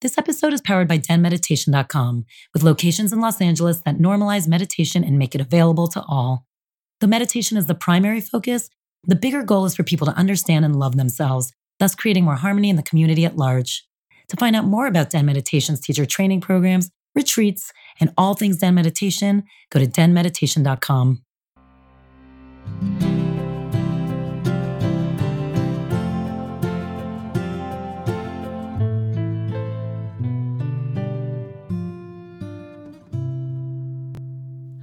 [0.00, 5.18] This episode is powered by denmeditation.com, with locations in Los Angeles that normalize meditation and
[5.18, 6.46] make it available to all.
[7.00, 8.70] Though meditation is the primary focus,
[9.02, 12.70] the bigger goal is for people to understand and love themselves, thus creating more harmony
[12.70, 13.88] in the community at large.
[14.28, 18.76] To find out more about Den Meditation's teacher training programs, retreats, and all things Den
[18.76, 21.24] Meditation, go to denmeditation.com.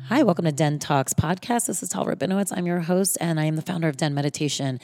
[0.10, 1.66] Hi, welcome to Den Talks podcast.
[1.66, 2.54] This is Tal Rabinowitz.
[2.56, 4.80] I'm your host, and I am the founder of Den Meditation.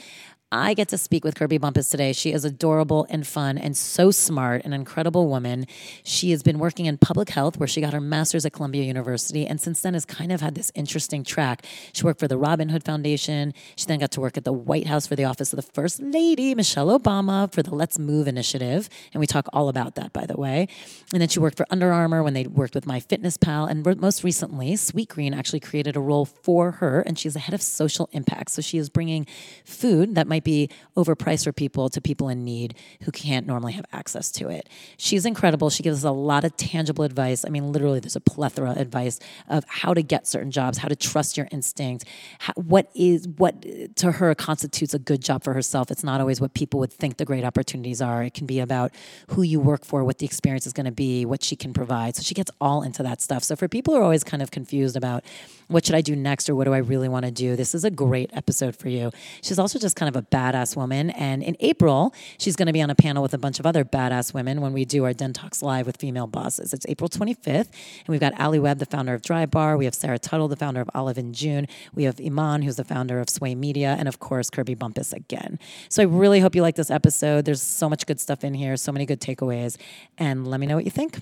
[0.54, 2.12] I get to speak with Kirby Bumpus today.
[2.12, 5.66] She is adorable and fun and so smart, an incredible woman.
[6.04, 9.48] She has been working in public health where she got her master's at Columbia University
[9.48, 11.66] and since then has kind of had this interesting track.
[11.94, 13.54] She worked for the Robin Hood Foundation.
[13.78, 16.02] She then got to work at the White House for the office of the First
[16.02, 18.90] Lady, Michelle Obama, for the Let's Move initiative.
[19.14, 20.68] And we talk all about that, by the way.
[21.14, 23.70] And then she worked for Under Armour when they worked with MyFitnessPal.
[23.72, 27.62] And most recently, Sweetgreen actually created a role for her and she's the head of
[27.62, 28.52] social impact.
[28.52, 29.26] So she is bringing
[29.64, 33.74] food that might might be overpriced for people to people in need who can't normally
[33.74, 34.68] have access to it.
[34.98, 35.70] She's incredible.
[35.70, 37.46] She gives us a lot of tangible advice.
[37.46, 40.88] I mean, literally, there's a plethora of advice of how to get certain jobs, how
[40.88, 42.06] to trust your instinct,
[42.40, 43.66] how, what is what
[43.98, 45.92] to her constitutes a good job for herself.
[45.92, 48.24] It's not always what people would think the great opportunities are.
[48.24, 48.92] It can be about
[49.28, 52.16] who you work for, what the experience is going to be, what she can provide.
[52.16, 53.44] So she gets all into that stuff.
[53.44, 55.24] So for people who are always kind of confused about
[55.68, 57.84] what should I do next or what do I really want to do, this is
[57.84, 59.12] a great episode for you.
[59.42, 61.12] She's also just kind of a badass woman.
[61.12, 63.84] And in April, she's going to be on a panel with a bunch of other
[63.86, 66.74] badass women when we do our Den Talks Live with female bosses.
[66.74, 67.46] It's April 25th.
[67.56, 69.78] And we've got Ali Webb, the founder of Drybar.
[69.78, 71.68] We have Sarah Tuttle, the founder of Olive and June.
[71.94, 73.96] We have Iman, who's the founder of SWAAY Media.
[74.00, 75.60] And of course, Kirby Bumpus again.
[75.90, 77.46] So I really hope you like this episode.
[77.46, 79.78] There's so much good stuff in here, so many good takeaways.
[80.18, 81.20] And let me know what you think.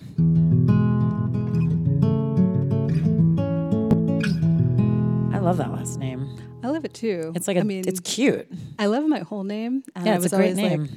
[5.34, 6.29] I love that last name.
[6.64, 7.32] I love it too.
[7.36, 8.48] It's like a, I mean, it's cute.
[8.78, 9.84] I love my whole name.
[9.96, 10.82] And Yeah, I it's was a great always name.
[10.82, 10.92] like,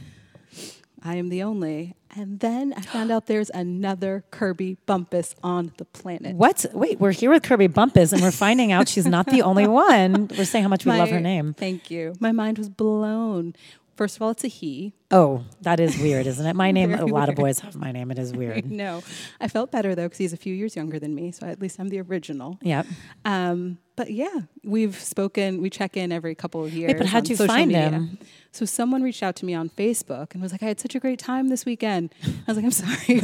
[1.05, 1.95] I am the only.
[2.15, 6.37] And then I found out there's another Kirby Bumpus on the planet.
[6.37, 6.67] What?
[6.75, 10.29] Wait, we're here with Kirby Bumpus, and we're finding out she's not the only one.
[10.29, 11.55] We're saying how much we love her name.
[11.55, 12.15] Thank you.
[12.21, 13.55] My mind was blown.
[14.03, 14.95] First of all, it's a he.
[15.13, 16.57] Oh, that is weird, isn't it?
[16.57, 16.93] My name.
[16.93, 18.11] A lot of boys have my name.
[18.11, 18.69] It is weird.
[18.69, 19.01] No,
[19.41, 21.79] I felt better though because he's a few years younger than me, so at least
[21.79, 22.59] I'm the original.
[22.63, 22.85] Yep.
[23.25, 25.63] Um, but yeah, we've spoken.
[25.63, 26.95] We check in every couple of years.
[26.99, 27.91] but how'd you find media.
[27.91, 28.19] him?
[28.51, 30.99] So someone reached out to me on Facebook and was like, "I had such a
[30.99, 33.21] great time this weekend." I was like, "I'm sorry,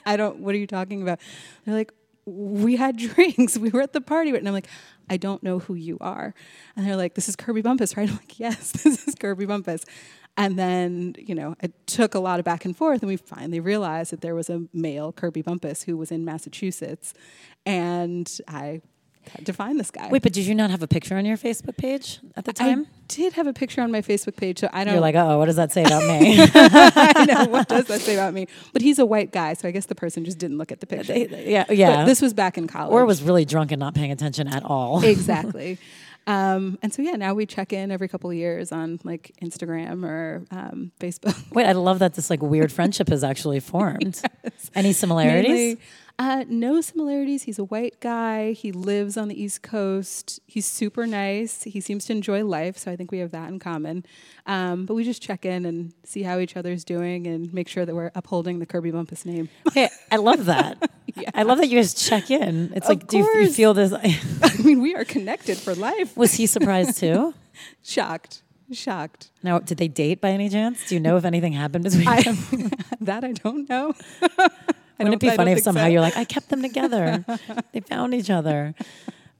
[0.04, 0.38] I don't.
[0.40, 1.20] What are you talking about?"
[1.64, 1.92] They're like,
[2.24, 3.58] "We had drinks.
[3.58, 4.68] We were at the party," and I'm like,
[5.08, 6.34] "I don't know who you are."
[6.76, 9.84] And they're like, "This is Kirby Bumpus, right?" I'm like, "Yes, this is Kirby Bumpus."
[10.34, 13.60] And then, you know, it took a lot of back and forth, and we finally
[13.60, 17.12] realized that there was a male Kirby Bumpus who was in Massachusetts,
[17.66, 18.80] and I
[19.52, 20.08] find this guy.
[20.08, 22.86] Wait, but did you not have a picture on your Facebook page at the time?
[22.86, 24.94] I did have a picture on my Facebook page, so I don't.
[24.94, 26.36] You're like, oh, what does that say about me?
[26.54, 28.46] I know what does that say about me?
[28.72, 30.86] But he's a white guy, so I guess the person just didn't look at the
[30.86, 31.16] picture.
[31.16, 32.04] yeah, But yeah.
[32.04, 32.92] this was back in college.
[32.92, 35.04] or was really drunk and not paying attention at all.
[35.04, 35.78] exactly.
[36.26, 40.04] Um, and so yeah, now we check in every couple of years on like Instagram
[40.04, 41.36] or um, Facebook.
[41.52, 44.22] Wait, I love that this like weird friendship has actually formed.
[44.74, 45.50] Any similarities?
[45.50, 45.78] Mainly,
[46.18, 47.44] uh, no similarities.
[47.44, 48.52] He's a white guy.
[48.52, 50.40] He lives on the East Coast.
[50.46, 51.64] He's super nice.
[51.64, 54.04] He seems to enjoy life, so I think we have that in common.
[54.46, 57.84] Um, but we just check in and see how each other's doing and make sure
[57.84, 59.48] that we're upholding the Kirby Bumpus name.
[59.72, 60.90] Hey, I love that.
[61.34, 62.72] I love that you guys check in.
[62.74, 63.92] It's Of like, do you, you feel this?
[64.42, 66.16] I mean, we are connected for life.
[66.16, 67.34] Was he surprised too?
[67.82, 68.42] Shocked.
[68.72, 69.30] Shocked.
[69.42, 70.88] Now, did they date by any chance?
[70.88, 72.70] Do you know if anything happened between I, them?
[73.02, 73.92] that I don't know.
[74.98, 75.88] Wouldn't it be funny if somehow so.
[75.88, 77.24] you're like, I kept them together.
[77.72, 78.74] they found each other.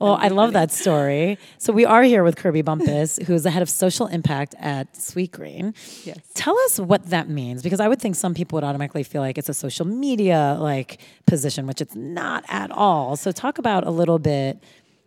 [0.02, 1.38] Well, I love that story.
[1.58, 4.92] So we are here with Kirby Bumpus, who is the head of social impact at
[4.94, 5.76] Sweetgreen.
[6.04, 6.18] Yes.
[6.34, 9.38] Tell us what that means, because I would think some people would automatically feel like
[9.38, 13.14] it's a social media like position, which it's not at all.
[13.14, 14.58] So talk about a little bit.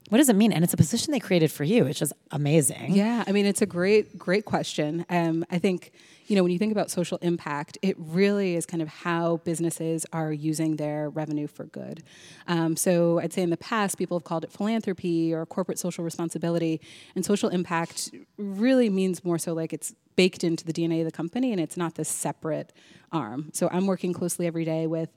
[0.10, 0.52] What does it mean?
[0.52, 2.94] And it's a position they created for you, which is amazing.
[2.94, 5.04] Yeah, I mean, it's a great, great question.
[5.10, 5.92] Um, I think,
[6.28, 10.06] you know, when you think about social impact, it really is kind of how businesses
[10.13, 12.04] are using their revenue for good.
[12.48, 16.04] Um, so I'd say in the past, people have called it philanthropy or corporate social
[16.04, 16.81] responsibility.
[17.16, 21.12] And social impact really means more so like it's baked into the DNA of the
[21.12, 22.74] company and it's not this separate
[23.12, 23.50] arm.
[23.54, 25.10] So I'm working closely every day with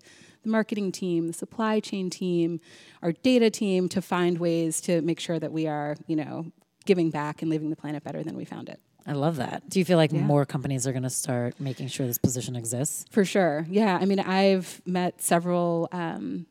[0.43, 2.61] the marketing team, the supply chain team,
[3.03, 6.53] our data team to find ways to make sure that we are, you know,
[6.85, 8.81] giving back and leaving the planet better than we found it.
[9.07, 9.69] I love that.
[9.71, 10.21] Do you feel like Yeah.
[10.21, 13.07] more companies are going to start making sure this position exists?
[13.11, 13.67] For sure.
[13.71, 13.99] Yeah.
[14.01, 16.47] I mean, I've met several um,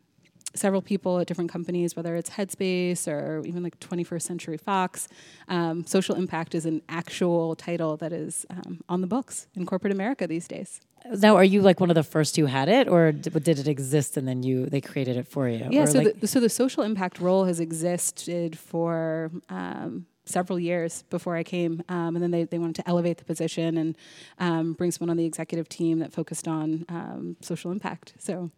[0.56, 5.08] several people at different companies, whether it's Headspace or even like 21st Century Fox.
[5.48, 9.94] Um, social impact is an actual title that is um, on the books in corporate
[9.94, 10.82] America these days.
[11.06, 14.18] Now, are you like one of the first who had it, or did it exist
[14.18, 15.68] and then you they created it for you?
[15.70, 15.84] Yeah.
[15.84, 19.32] Or So like, the, so the social impact role has existed for.
[19.50, 23.24] Um, several years before I came, um, and then they, they wanted to elevate the
[23.24, 23.96] position and
[24.40, 28.14] um, bring someone on the executive team that focused on um, social impact.
[28.20, 28.52] So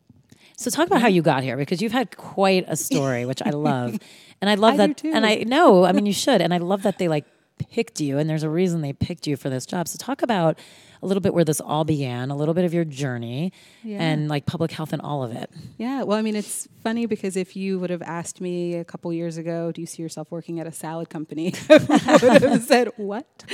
[0.58, 3.52] So talk about how you got here because you've had quite a story, which I
[3.52, 4.00] love,
[4.42, 4.88] and I love I that.
[4.98, 5.12] do too.
[5.16, 7.26] And I know, I mean, you should, and I love that they like
[7.72, 9.88] picked you, and there's a reason they picked you for this job.
[9.88, 10.58] So talk about
[11.02, 13.52] a little bit where this all began, a little bit of your journey,
[13.84, 14.02] Yeah.
[14.02, 15.50] and like public health and all of it.
[15.78, 19.12] Yeah, well, I mean, it's funny because if you would have asked me a couple
[19.14, 21.54] years ago, do you see yourself working at a salad company?
[21.70, 23.46] I would have said, what?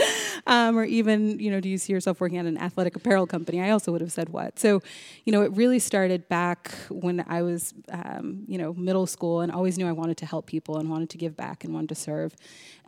[0.48, 3.62] Um, or even, you know, do you see yourself working at an athletic apparel company?
[3.62, 4.60] I also would have said, what?
[4.60, 4.82] So,
[5.24, 9.52] you know, it really started back when I was, um, you know, middle school and
[9.52, 11.96] always knew I wanted to help people and wanted to give back and wanted to
[11.96, 12.36] serve.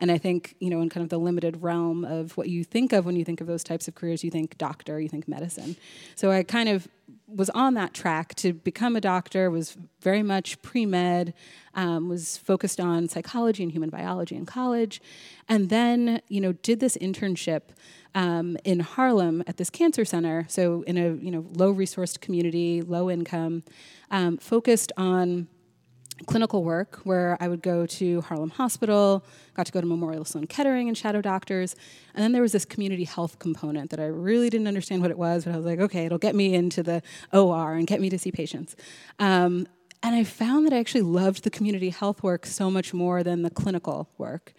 [0.00, 2.92] And I think, you know, in kind of the limited realm of what you think
[2.92, 5.76] of when you think of those types of careers, you think doctor, you think medicine.
[6.14, 6.88] So I kind of
[7.26, 11.34] was on that track to become a doctor, was very much pre med,
[11.74, 15.00] um, was focused on psychology and human biology in college,
[15.48, 17.62] and then, you know, did this internship
[18.14, 20.46] um, in Harlem at this cancer center.
[20.48, 23.62] So, in a, you know, low resourced community, low income,
[24.10, 25.48] um, focused on
[26.26, 29.24] clinical work where I would go to Harlem Hospital,
[29.54, 31.74] got to go to Memorial Sloan Kettering and shadow doctors.
[32.14, 35.18] And then there was this community health component that I really didn't understand what it
[35.18, 38.10] was, but I was like, okay, it'll get me into the OR and get me
[38.10, 38.76] to see patients.
[39.18, 39.66] Um,
[40.02, 43.42] and I found that I actually loved the community health work so much more than
[43.42, 44.52] the clinical work.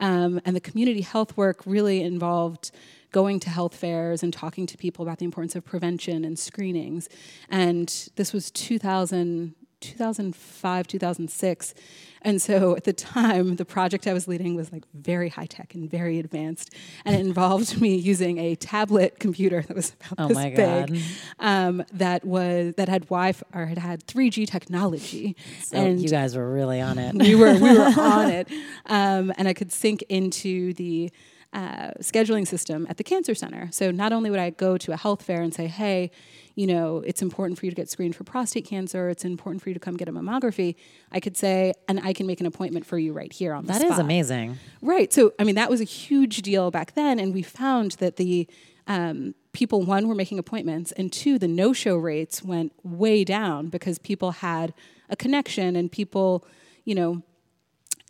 [0.00, 2.70] Um, and the community health work really involved
[3.10, 7.08] going to health fairs and talking to people about the importance of prevention and screenings.
[7.48, 11.74] And this was 2000, 2005, 2006.
[12.22, 15.74] And so at the time, the project I was leading was like very high tech
[15.74, 16.74] and very advanced.
[17.04, 21.02] And it involved me using a tablet computer that was about Oh this big,
[21.38, 25.36] um, that was that had Wi-Fi or had had 3G technology.
[25.64, 27.14] So and you guys were really on it.
[27.14, 28.48] we were we were on it,
[28.86, 31.12] um, and I could sync into the
[31.54, 33.68] uh, scheduling system at the cancer center.
[33.70, 36.10] So not only would I go to a health fair and say, "Hey,
[36.56, 39.08] you know, it's important for you to get screened for prostate cancer.
[39.08, 40.74] It's important for you to come get a mammography,"
[41.12, 43.72] I could say, and I can make an appointment for you right here on the
[43.72, 44.00] That is spot.
[44.00, 44.58] amazing.
[44.82, 45.12] Right.
[45.12, 47.18] So, I mean, that was a huge deal back then.
[47.20, 48.48] And we found that the
[48.86, 53.68] um, people, one, were making appointments, and two, the no show rates went way down
[53.68, 54.74] because people had
[55.08, 56.44] a connection and people,
[56.84, 57.22] you know,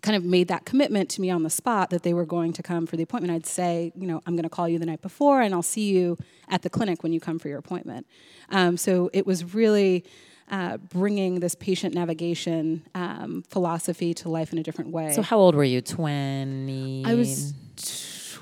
[0.04, 2.62] kind of made that commitment to me on the spot that they were going to
[2.62, 3.32] come for the appointment.
[3.32, 5.90] I'd say, you know, I'm going to call you the night before and I'll see
[5.90, 6.18] you
[6.50, 8.06] at the clinic when you come for your appointment.
[8.50, 10.04] Um, so it was really
[10.50, 15.10] uh, bringing this patient navigation um, philosophy to life in a different way.
[15.12, 15.80] So how old were you?
[15.80, 17.02] Twenty.
[17.06, 17.54] I was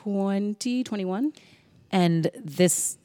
[0.03, 1.32] 20, 21.
[1.93, 2.99] And this,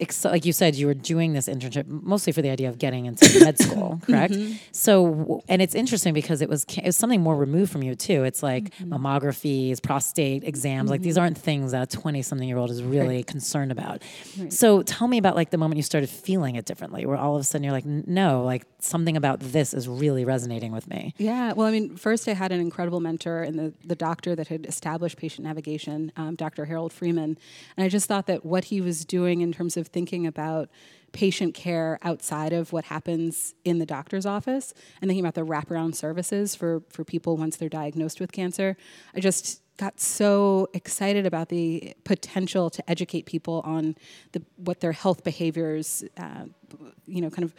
[0.00, 3.06] ex- like you said, you were doing this internship mostly for the idea of getting
[3.06, 4.34] into med school, correct?
[4.34, 4.54] Mm-hmm.
[4.72, 8.24] So, and it's interesting because it was it was something more removed from you too.
[8.24, 8.92] It's like mm-hmm.
[8.92, 10.90] mammographies, prostate exams.
[10.90, 11.22] Like these mm-hmm.
[11.22, 14.02] aren't things that a twenty something year old is really concerned about.
[14.48, 17.40] So, tell me about like the moment you started feeling it differently, where all of
[17.40, 21.14] a sudden you're like, no, like something about this is really resonating with me.
[21.18, 24.48] Yeah, well, I mean, first I had an incredible mentor in the, the doctor that
[24.48, 26.64] had established patient navigation, um, Dr.
[26.64, 27.38] Harold Freeman.
[27.76, 30.68] And I just thought that what he was doing in terms of thinking about
[31.12, 35.94] patient care outside of what happens in the doctor's office and thinking about the wraparound
[35.94, 38.76] services for, for people once they're diagnosed with cancer,
[39.14, 43.96] I just got so excited about the potential to educate people on
[44.32, 46.44] the, what their health behaviors, uh,
[47.06, 47.54] you know, kind of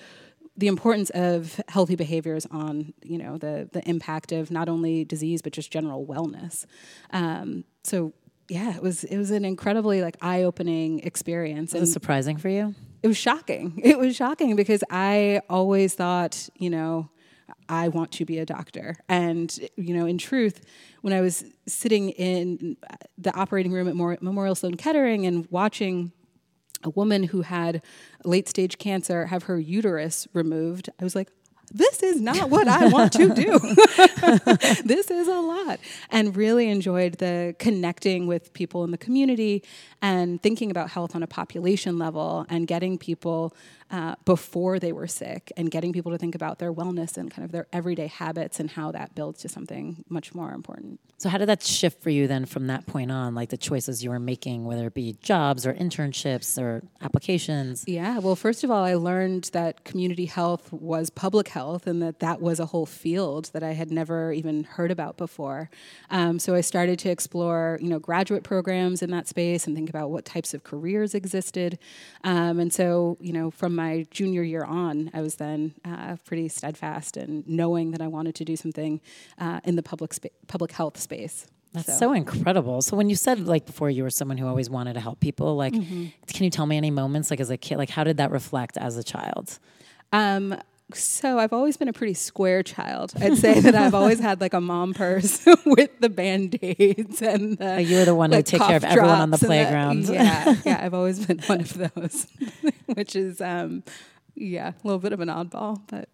[0.59, 5.41] the importance of healthy behaviors on you know the the impact of not only disease
[5.41, 6.65] but just general wellness.
[7.11, 8.13] Um, so
[8.49, 12.37] yeah, it was it was an incredibly like eye opening experience, Was and it surprising
[12.37, 12.75] for you?
[13.01, 13.79] it was shocking.
[13.83, 17.09] It was shocking because I always thought you know.
[17.67, 18.95] I want to be a doctor.
[19.07, 20.61] And, you know, in truth,
[21.01, 22.77] when I was sitting in
[23.17, 26.11] the operating room at Memorial Sloan Kettering and watching
[26.83, 27.83] a woman who had
[28.25, 31.29] late stage cancer have her uterus removed, I was like,
[31.71, 33.59] this is not what I want to do.
[34.83, 35.79] this is a lot.
[36.09, 39.63] And really enjoyed the connecting with people in the community
[40.01, 43.53] and thinking about health on a population level and getting people
[43.91, 47.43] uh, before they were sick and getting people to think about their wellness and kind
[47.43, 50.99] of their everyday habits and how that builds to something much more important.
[51.17, 54.03] So how did that shift for you then from that point on, like the choices
[54.03, 57.83] you were making, whether it be jobs or internships or applications?
[57.87, 62.19] Yeah, well, first of all, I learned that community health was public health and that
[62.19, 65.69] that was a whole field that I had never even heard about before.
[66.09, 69.89] Um, so I started to explore, you know, graduate programs in that space and think
[69.89, 71.79] about what types of careers existed.
[72.23, 76.47] Um, and so, you know, from my junior year on, I was then uh, pretty
[76.49, 78.99] steadfast in knowing that I wanted to do something
[79.37, 81.47] uh, in the public spa- public health space.
[81.73, 81.97] That's so.
[81.99, 82.13] so.
[82.13, 82.81] incredible.
[82.81, 85.55] So when you said like before you were someone who always wanted to help people,
[85.55, 86.05] like mm-hmm.
[86.27, 88.75] can you tell me any moments like as a kid, like how did that reflect
[88.77, 89.59] as a child?
[90.11, 90.55] Um,
[90.93, 93.13] so I've always been a pretty square child.
[93.19, 97.81] I'd say that I've always had like a mom purse with the band-aids and the,
[97.81, 100.05] you were the one like, who take care of everyone on the playground.
[100.05, 102.27] The, yeah, yeah, I've always been one of those,
[102.87, 103.83] which is um,
[104.35, 106.09] yeah, a little bit of an oddball, but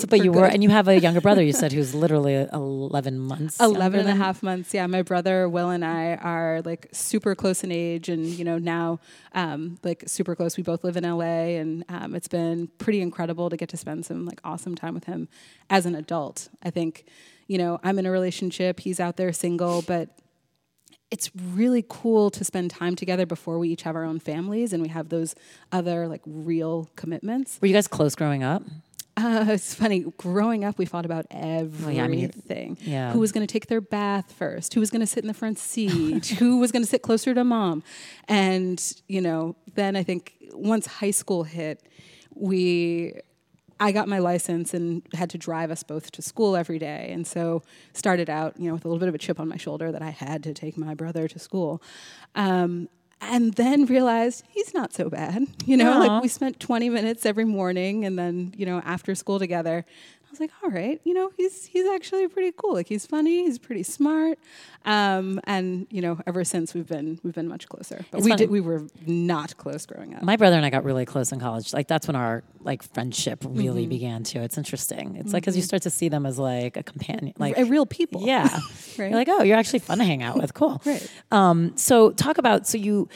[0.00, 0.40] so, but you good.
[0.40, 3.60] were, and you have a younger brother, you said, who's literally 11 months.
[3.60, 4.72] 11 and a half months.
[4.72, 4.86] Yeah.
[4.86, 8.08] My brother, Will, and I are like super close in age.
[8.08, 9.00] And, you know, now,
[9.32, 10.56] um, like super close.
[10.56, 11.56] We both live in LA.
[11.58, 15.04] And um, it's been pretty incredible to get to spend some like awesome time with
[15.04, 15.28] him
[15.70, 16.48] as an adult.
[16.62, 17.04] I think,
[17.46, 20.18] you know, I'm in a relationship, he's out there single, but
[21.10, 24.82] it's really cool to spend time together before we each have our own families and
[24.82, 25.34] we have those
[25.70, 27.58] other like real commitments.
[27.60, 28.62] Were you guys close growing up?
[29.16, 30.04] Uh, it's funny.
[30.16, 31.86] Growing up, we fought about everything.
[31.86, 32.32] Oh, yeah, I mean,
[32.80, 33.12] yeah.
[33.12, 34.74] Who was going to take their bath first?
[34.74, 36.26] Who was going to sit in the front seat?
[36.38, 37.82] who was going to sit closer to mom?
[38.28, 41.82] And you know, then I think once high school hit,
[42.34, 43.14] we
[43.78, 47.10] I got my license and had to drive us both to school every day.
[47.12, 49.58] And so started out, you know, with a little bit of a chip on my
[49.58, 51.82] shoulder that I had to take my brother to school.
[52.34, 52.88] Um,
[53.20, 55.46] and then realized he's not so bad.
[55.64, 56.06] You know, Aww.
[56.06, 59.84] like we spent 20 minutes every morning and then, you know, after school together.
[60.36, 62.74] Was like, all right, you know, he's he's actually pretty cool.
[62.74, 64.38] Like he's funny, he's pretty smart,
[64.84, 68.04] um, and you know, ever since we've been we've been much closer.
[68.10, 68.38] But it's we funny.
[68.40, 70.22] did we were not close growing up.
[70.22, 71.72] My brother and I got really close in college.
[71.72, 73.88] Like that's when our like friendship really mm-hmm.
[73.88, 74.40] began too.
[74.40, 75.16] It's interesting.
[75.16, 75.32] It's mm-hmm.
[75.32, 78.26] like because you start to see them as like a companion, like a real people.
[78.26, 78.44] Yeah,
[78.98, 79.08] right.
[79.08, 80.52] You're like, oh, you're actually fun to hang out with.
[80.52, 80.82] Cool.
[80.84, 81.10] right.
[81.30, 83.08] Um, so talk about so you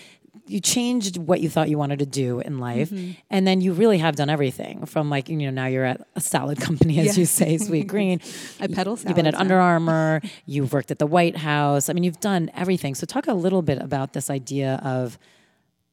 [0.50, 3.12] you changed what you thought you wanted to do in life mm-hmm.
[3.30, 6.20] and then you really have done everything from like you know now you're at a
[6.20, 7.18] salad company as yes.
[7.18, 8.20] you say Sweetgreen
[8.60, 9.40] i pedal you've been at now.
[9.40, 13.26] under armour you've worked at the white house i mean you've done everything so talk
[13.28, 15.18] a little bit about this idea of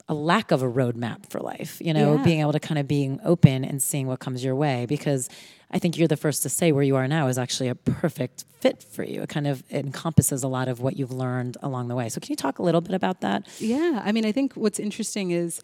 [0.09, 2.23] a lack of a roadmap for life you know yeah.
[2.23, 5.29] being able to kind of being open and seeing what comes your way because
[5.69, 8.45] I think you're the first to say where you are now is actually a perfect
[8.61, 9.21] fit for you.
[9.23, 12.07] It kind of encompasses a lot of what you've learned along the way.
[12.09, 13.47] So, can you talk a little bit about that?
[13.59, 14.01] Yeah.
[14.03, 15.61] I mean, I think what's interesting is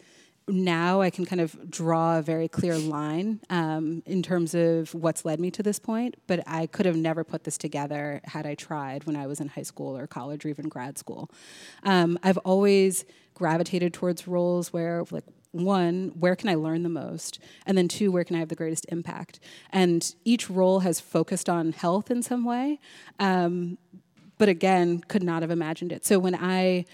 [0.48, 5.24] now I can kind of draw a very clear line um, in terms of what's
[5.24, 8.56] led me to this point, but I could have never put this together had I
[8.56, 11.30] tried when I was in high school or college or even grad school.
[11.84, 17.40] Um, I've always gravitated towards roles where, like, one, where can I learn the most?
[17.66, 19.40] And then two, where can I have the greatest impact?
[19.70, 22.80] And each role has focused on health in some way,
[23.20, 23.78] um,
[24.40, 26.06] but again, could not have imagined it.
[26.06, 26.86] So when I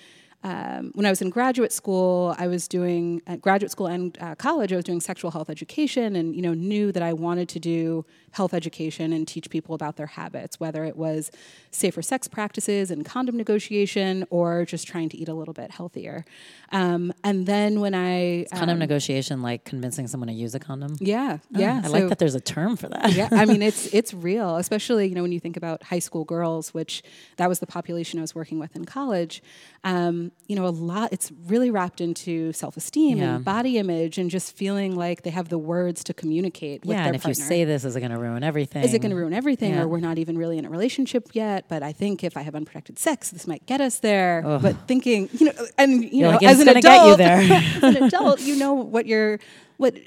[0.43, 4.35] um, when I was in graduate school, I was doing uh, graduate school and uh,
[4.35, 4.71] college.
[4.71, 8.05] I was doing sexual health education, and you know knew that I wanted to do
[8.31, 11.31] health education and teach people about their habits, whether it was
[11.71, 16.25] safer sex practices and condom negotiation, or just trying to eat a little bit healthier.
[16.71, 20.95] Um, and then when I um, condom negotiation, like convincing someone to use a condom.
[20.99, 21.81] Yeah, oh, yeah.
[21.83, 22.19] I so, like that.
[22.19, 23.13] There's a term for that.
[23.13, 26.25] yeah, I mean it's it's real, especially you know when you think about high school
[26.25, 27.03] girls, which
[27.37, 29.41] that was the population I was working with in college
[29.83, 33.35] um, you know, a lot, it's really wrapped into self esteem yeah.
[33.35, 37.05] and body image and just feeling like they have the words to communicate with yeah,
[37.05, 37.41] and if partner.
[37.41, 38.83] you say this, is it going to ruin everything?
[38.83, 39.73] Is it going to ruin everything?
[39.73, 39.81] Yeah.
[39.81, 42.55] Or we're not even really in a relationship yet, but I think if I have
[42.55, 44.43] unprotected sex, this might get us there.
[44.45, 44.61] Ugh.
[44.61, 48.41] But thinking, you know, and, you You're know, like, as an adult, as an adult,
[48.41, 49.39] you know what you're,
[49.77, 49.97] what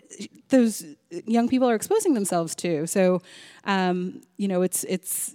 [0.48, 0.84] those
[1.26, 2.86] young people are exposing themselves to.
[2.86, 3.22] So,
[3.64, 5.34] um, you know, it's, it's,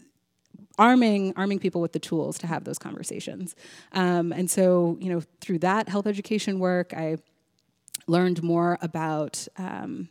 [0.79, 3.55] arming arming people with the tools to have those conversations.
[3.93, 7.17] Um, and so, you know, through that health education work, I
[8.07, 10.09] learned more about um,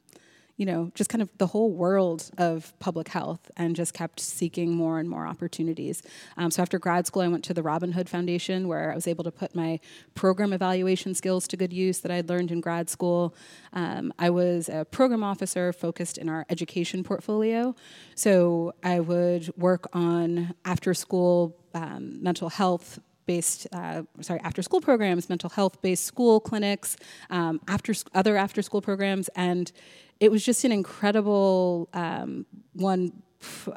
[0.56, 4.74] you know, just kind of the whole world of public health and just kept seeking
[4.74, 6.02] more and more opportunities.
[6.36, 9.06] Um, so after grad school, I went to the Robin Hood Foundation where I was
[9.06, 9.80] able to put my
[10.14, 13.34] program evaluation skills to good use that I'd learned in grad school.
[13.74, 17.74] Um, I was a program officer focused in our education portfolio.
[18.14, 24.80] So I would work on after school um, mental health based, uh, sorry, after school
[24.80, 26.96] programs, mental health based school clinics,
[27.30, 29.72] um, after other after school programs, and
[30.20, 33.12] it was just an incredible um, one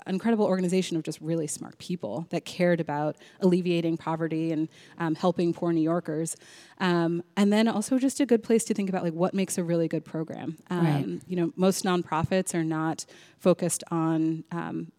[0.07, 5.53] incredible organization of just really smart people that cared about alleviating poverty and um, helping
[5.53, 6.35] poor New Yorkers,
[6.79, 9.63] um, and then also just a good place to think about like what makes a
[9.63, 10.57] really good program.
[10.69, 11.21] Um, right.
[11.27, 13.05] You know, most nonprofits are not
[13.37, 14.43] focused on.
[14.51, 14.91] Um,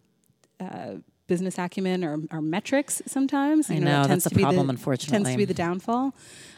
[0.61, 0.97] uh,
[1.31, 3.71] business acumen or, or, metrics sometimes.
[3.71, 5.19] You I know, know that's the problem, the, unfortunately.
[5.19, 6.13] Tends to be the downfall.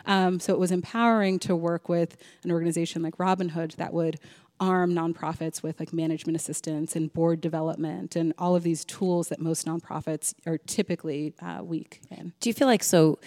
[0.06, 4.18] Um, so it was empowering to work with an organization like Robin Hood that would
[4.58, 9.40] arm nonprofits with like management assistance and board development and all of these tools that
[9.40, 12.32] most nonprofits are typically uh, weak in.
[12.40, 13.18] Do you feel like so?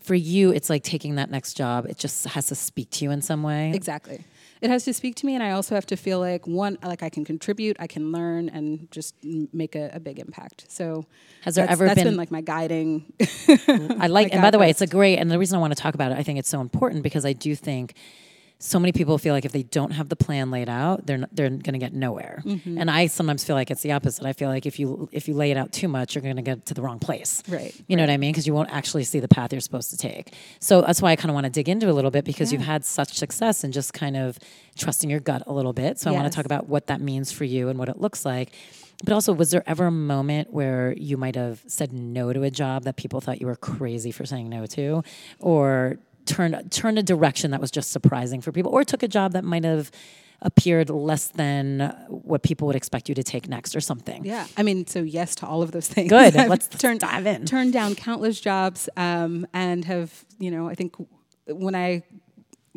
[0.00, 1.84] For you, it's like taking that next job.
[1.84, 3.72] It just has to speak to you in some way.
[3.74, 4.24] Exactly
[4.60, 7.02] it has to speak to me and i also have to feel like one like
[7.02, 9.14] i can contribute i can learn and just
[9.52, 10.66] make a, a big impact.
[10.68, 11.06] So
[11.42, 13.12] has there ever that's been, been like my guiding
[14.00, 15.80] i like and by the way it's a great and the reason i want to
[15.80, 17.94] talk about it i think it's so important because i do think
[18.62, 21.30] so many people feel like if they don't have the plan laid out, they're not,
[21.32, 22.42] they're going to get nowhere.
[22.44, 22.76] Mm-hmm.
[22.76, 24.26] And I sometimes feel like it's the opposite.
[24.26, 26.42] I feel like if you if you lay it out too much, you're going to
[26.42, 27.42] get to the wrong place.
[27.48, 27.74] Right.
[27.88, 28.32] You know what I mean?
[28.32, 30.34] Because you won't actually see the path you're supposed to take.
[30.58, 32.58] So that's why I kind of want to dig into a little bit because yeah.
[32.58, 34.38] you've had such success and just kind of
[34.76, 35.98] trusting your gut a little bit.
[35.98, 36.16] So yes.
[36.16, 38.52] I want to talk about what that means for you and what it looks like.
[39.02, 42.50] But also, was there ever a moment where you might have said no to a
[42.50, 45.02] job that people thought you were crazy for saying no to,
[45.38, 45.98] or
[46.30, 49.44] turned turned a direction that was just surprising for people, or took a job that
[49.44, 49.90] might have
[50.42, 54.24] appeared less than what people would expect you to take next or something.
[54.24, 54.46] Yeah.
[54.56, 56.08] I mean, so yes to all of those things.
[56.08, 56.34] Good.
[56.48, 57.44] let's turn dive in.
[57.44, 60.94] Turned down countless jobs um, and have, you know, I think
[61.46, 62.02] when I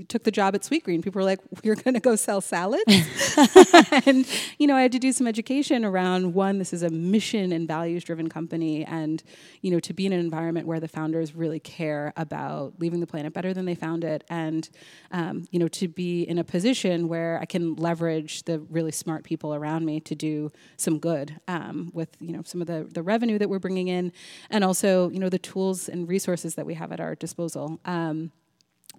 [0.08, 1.04] took the job at Sweetgreen.
[1.04, 2.84] People were like, "You're going to go sell salads,"
[4.06, 4.26] and
[4.58, 6.58] you know, I had to do some education around one.
[6.58, 9.22] This is a mission and values driven company, and
[9.62, 13.08] you know, to be in an environment where the founders really care about leaving the
[13.08, 14.70] planet better than they found it, and
[15.12, 19.24] um, you know, to be in a position where I can leverage the really smart
[19.24, 23.04] people around me to do some good um, with you know some of the the
[23.04, 24.12] revenue that we're bringing in,
[24.50, 27.80] and also you know the tools and resources that we have at our disposal.
[27.86, 28.32] Um,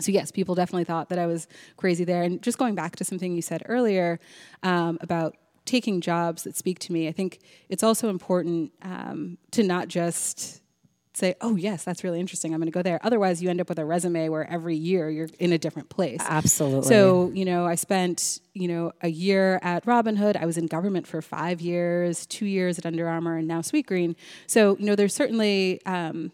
[0.00, 1.46] so yes, people definitely thought that I was
[1.76, 2.22] crazy there.
[2.22, 4.18] And just going back to something you said earlier
[4.62, 9.62] um, about taking jobs that speak to me, I think it's also important um, to
[9.62, 10.60] not just
[11.14, 12.52] say, "Oh yes, that's really interesting.
[12.52, 15.08] I'm going to go there." Otherwise, you end up with a resume where every year
[15.08, 16.20] you're in a different place.
[16.20, 16.88] Absolutely.
[16.88, 20.36] So you know, I spent you know a year at Robin Hood.
[20.36, 24.16] I was in government for five years, two years at Under Armour, and now Sweetgreen.
[24.46, 26.32] So you know, there's certainly um,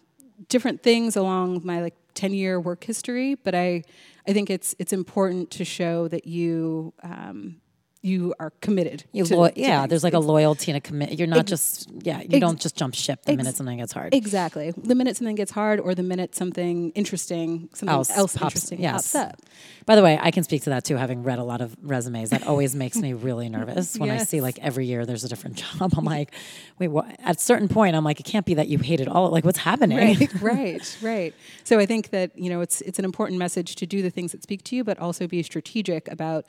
[0.49, 3.83] different things along my like 10 year work history, but I,
[4.27, 7.60] I think it's, it's important to show that you, um,
[8.03, 9.05] you are committed.
[9.13, 11.19] You to, lo- yeah, there's like a loyalty and a commit.
[11.19, 12.21] You're not ex- just yeah.
[12.21, 14.15] You ex- don't just jump ship the ex- minute something gets hard.
[14.15, 18.55] Exactly, the minute something gets hard, or the minute something interesting, something else, else pops,
[18.55, 19.13] interesting yes.
[19.13, 19.41] pops up.
[19.85, 22.31] By the way, I can speak to that too, having read a lot of resumes.
[22.31, 24.23] That always makes me really nervous when yes.
[24.23, 25.93] I see like every year there's a different job.
[25.97, 26.35] I'm like,
[26.79, 27.07] wait, what?
[27.21, 29.31] At a certain point, I'm like, it can't be that you hate it all.
[29.31, 29.99] Like, what's happening?
[29.99, 31.35] Right, right, right.
[31.65, 34.33] So I think that you know it's it's an important message to do the things
[34.33, 36.47] that speak to you, but also be strategic about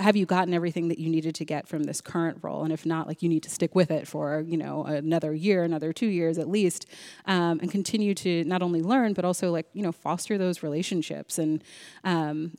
[0.00, 2.86] have you gotten everything that you needed to get from this current role and if
[2.86, 6.06] not like you need to stick with it for you know another year another two
[6.06, 6.86] years at least
[7.26, 11.38] um, and continue to not only learn but also like you know foster those relationships
[11.38, 11.62] and
[12.04, 12.52] um,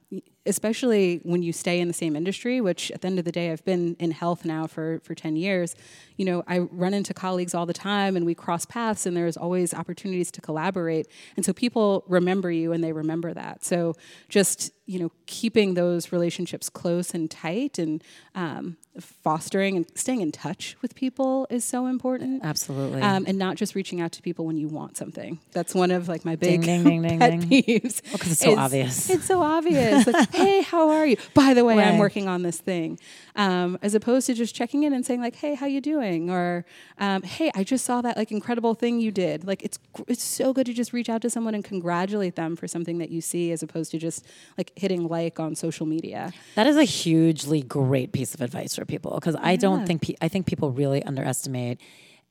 [0.48, 3.52] especially when you stay in the same industry, which at the end of the day,
[3.52, 5.76] I've been in health now for, for 10 years.
[6.18, 9.38] You know, I run into colleagues all the time and we cross paths and there's
[9.38, 11.08] always opportunities to collaborate.
[11.36, 13.64] And so people remember you and they remember that.
[13.64, 13.96] So
[14.28, 18.04] just, you know, keeping those relationships close and tight and
[18.36, 22.44] um, fostering and staying in touch with people is so important.
[22.44, 23.02] Absolutely.
[23.02, 25.40] Um, and not just reaching out to people when you want something.
[25.52, 28.02] That's one of like my big ding, ding, ding, pet peeves.
[28.12, 29.10] Because oh, it's so it's, obvious.
[29.10, 30.08] It's so obvious.
[30.14, 31.18] like, hey, how are you?
[31.34, 31.84] By the way, way.
[31.84, 33.00] I'm working on this thing.
[33.38, 36.30] Um, as opposed to just checking in and saying like, hey, how you doing?
[36.32, 36.66] Or
[36.98, 39.46] um, hey, I just saw that like incredible thing you did.
[39.46, 42.68] Like it's it's so good to just reach out to someone and congratulate them for
[42.68, 44.26] something that you see, as opposed to just
[44.58, 46.34] like hitting like on social media.
[46.56, 50.16] That is a hugely great piece of advice for people because I don't think pe-
[50.20, 51.80] I think people really underestimate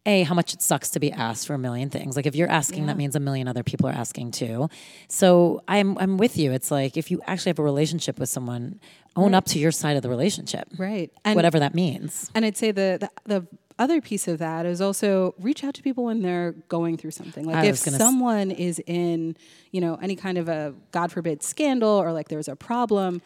[0.06, 2.16] a how much it sucks to be asked for a million things.
[2.16, 2.86] Like if you're asking, yeah.
[2.86, 4.68] that means a million other people are asking too.
[5.08, 6.52] So I'm I'm with you.
[6.52, 8.80] It's like if you actually have a relationship with someone,
[9.16, 9.34] own right.
[9.34, 11.10] up to your side of the relationship, right?
[11.24, 12.30] And whatever that means.
[12.34, 13.46] And I'd say the the, the
[13.78, 17.44] other piece of that is also reach out to people when they're going through something.
[17.44, 19.36] Like I if someone s- is in,
[19.70, 23.20] you know, any kind of a God forbid scandal or like there's a problem,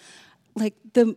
[0.57, 1.17] like the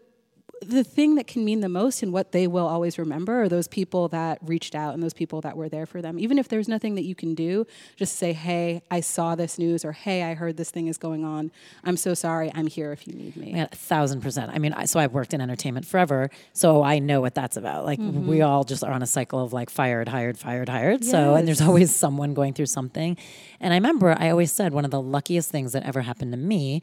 [0.64, 3.68] the thing that can mean the most and what they will always remember are those
[3.68, 6.20] people that reached out and those people that were there for them.
[6.20, 9.84] Even if there's nothing that you can do, just say, "Hey, I saw this news,"
[9.86, 11.52] or "Hey, I heard this thing is going on.
[11.84, 12.52] I'm so sorry.
[12.54, 14.52] I'm here if you need me." Yeah, a thousand percent.
[14.54, 17.86] I mean, I, so I've worked in entertainment forever, so I know what that's about.
[17.86, 18.28] Like Mm-hmm.
[18.28, 21.04] we all just are on a cycle of like fired, hired, fired, hired.
[21.06, 23.18] So and there's always someone going through something.
[23.60, 26.38] And I remember I always said one of the luckiest things that ever happened to
[26.38, 26.82] me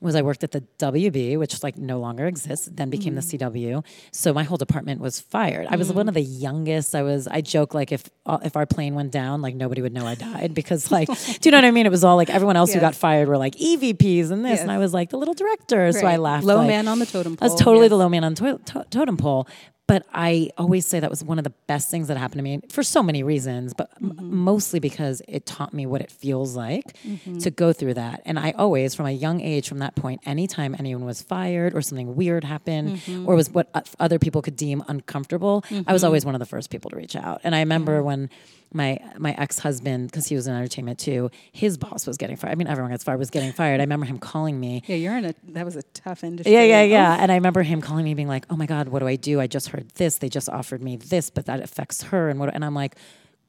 [0.00, 3.84] was I worked at the WB, which like no longer exists, then became the CW.
[4.12, 5.66] So my whole department was fired.
[5.68, 6.94] I was one of the youngest.
[6.94, 7.28] I was.
[7.28, 10.14] I joke like if uh, if our plane went down, like nobody would know I
[10.14, 11.08] died because like,
[11.40, 11.86] do you know what I mean?
[11.86, 14.70] It was all like everyone else who got fired were like EVPs and this, and
[14.72, 15.92] I was like the little director.
[15.92, 16.44] So I laughed.
[16.44, 17.48] Low like- man on the totem pole.
[17.48, 19.46] I was totally the low man on to- to- totem pole.
[19.92, 22.60] But I always say that was one of the best things that happened to me
[22.76, 24.34] for so many reasons, but Mm-hmm.
[24.50, 27.38] mostly because it taught me what it feels like Mm-hmm.
[27.44, 28.22] to go through that.
[28.24, 31.82] And I always, from a young age, from that point, anytime anyone was fired or
[31.82, 33.28] something weird happened Mm-hmm.
[33.28, 33.66] or was what
[33.98, 37.16] other people could deem uncomfortable, I was always one of the first people to reach
[37.16, 37.40] out.
[37.44, 38.30] And I remember when
[38.72, 42.52] my my ex husband, because he was in entertainment too, his boss was getting fired.
[42.52, 43.18] I mean, everyone gets fired.
[43.18, 43.80] Was getting fired.
[43.80, 46.52] I remember him calling me Yeah, you're in a that was a tough industry.
[46.52, 47.16] yeah, yeah, Oh, yeah.
[47.20, 49.40] And I remember him calling me, being like, "Oh my God, what do I do?
[49.40, 50.18] I just heard this.
[50.18, 52.54] They just offered me this, but that affects her." And what?
[52.54, 52.96] And I'm like,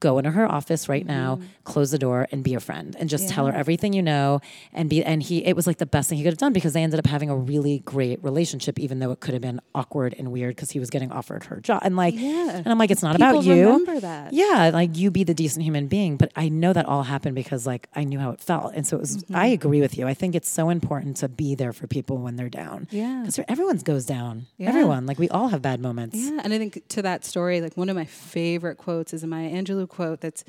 [0.02, 3.30] "Go into her office right now, close the door, and be a friend, and just
[3.30, 3.54] tell her.
[3.54, 4.42] Everything you know."
[4.74, 5.02] And be.
[5.04, 7.00] And he, it was like the best thing he could have done because they ended
[7.00, 10.56] up having a really great relationship, even though it could have been awkward and weird
[10.58, 11.82] because he was getting offered her job.
[11.86, 12.58] And like, Yeah.
[12.58, 13.64] and I'm like, it's not People about you.
[13.68, 14.34] remember that.
[14.34, 17.66] Yeah, like you be the decent human being, but I know that all happened because
[17.66, 19.18] like I knew how it felt, and so it was.
[19.18, 19.36] Mm-hmm.
[19.36, 20.08] I agree with you.
[20.08, 22.88] I think it's so important to be there for people when they're down.
[22.92, 23.20] Yeah.
[23.22, 24.48] because everyone goes down.
[24.58, 24.70] Yeah.
[24.70, 26.16] Everyone, like we all have bad moments.
[26.18, 29.50] Yeah, and I think to that story, like one of my favorite quotes is Maya
[29.52, 30.44] Angelou quote that's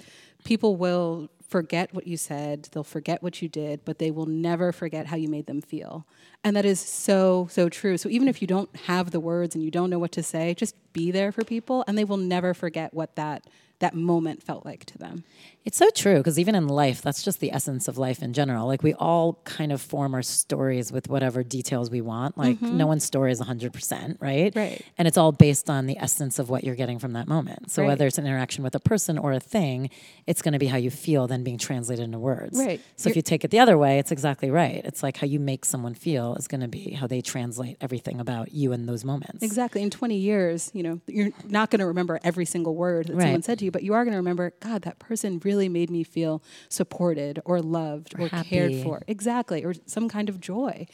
[0.45, 4.73] people will forget what you said, they'll forget what you did, but they will never
[4.73, 6.07] forget how you made them feel.
[6.43, 7.99] And that is so, so true.
[7.99, 10.55] So even if you don't have the words and you don't know what to say,
[10.55, 13.47] just be there for people and they will never forget what that
[13.83, 15.25] that moment felt like to them.
[15.65, 18.67] It's so true because even in life, that's just the essence of life in general.
[18.67, 22.37] Like we all kind of form our stories with whatever details we want.
[22.39, 24.53] Like no one's story is 100%, right?
[24.53, 24.59] Mm-hmm.
[24.59, 24.83] Right.
[24.99, 27.71] And it's all based on the essence of what you're getting from that moment.
[27.71, 27.89] So Right.
[27.89, 29.91] whether it's an interaction with a person or a thing,
[30.27, 32.59] it's going to be how you feel then being translated into words.
[32.59, 32.81] Right.
[32.97, 34.81] So if You're- you take it the other way, it's exactly right.
[34.85, 38.21] It's like how you make someone feel is going to be how they translate everything
[38.21, 39.43] about you in those moments.
[39.43, 39.83] Exactly.
[39.83, 43.43] In 20 years, you know, you're not going to remember every single word that someone
[43.43, 46.05] said to you, but you are going to remember, God, that person really made me
[46.05, 49.03] feel supported or loved or, cared for.
[49.07, 49.65] Exactly.
[49.65, 50.87] Or some kind of joy.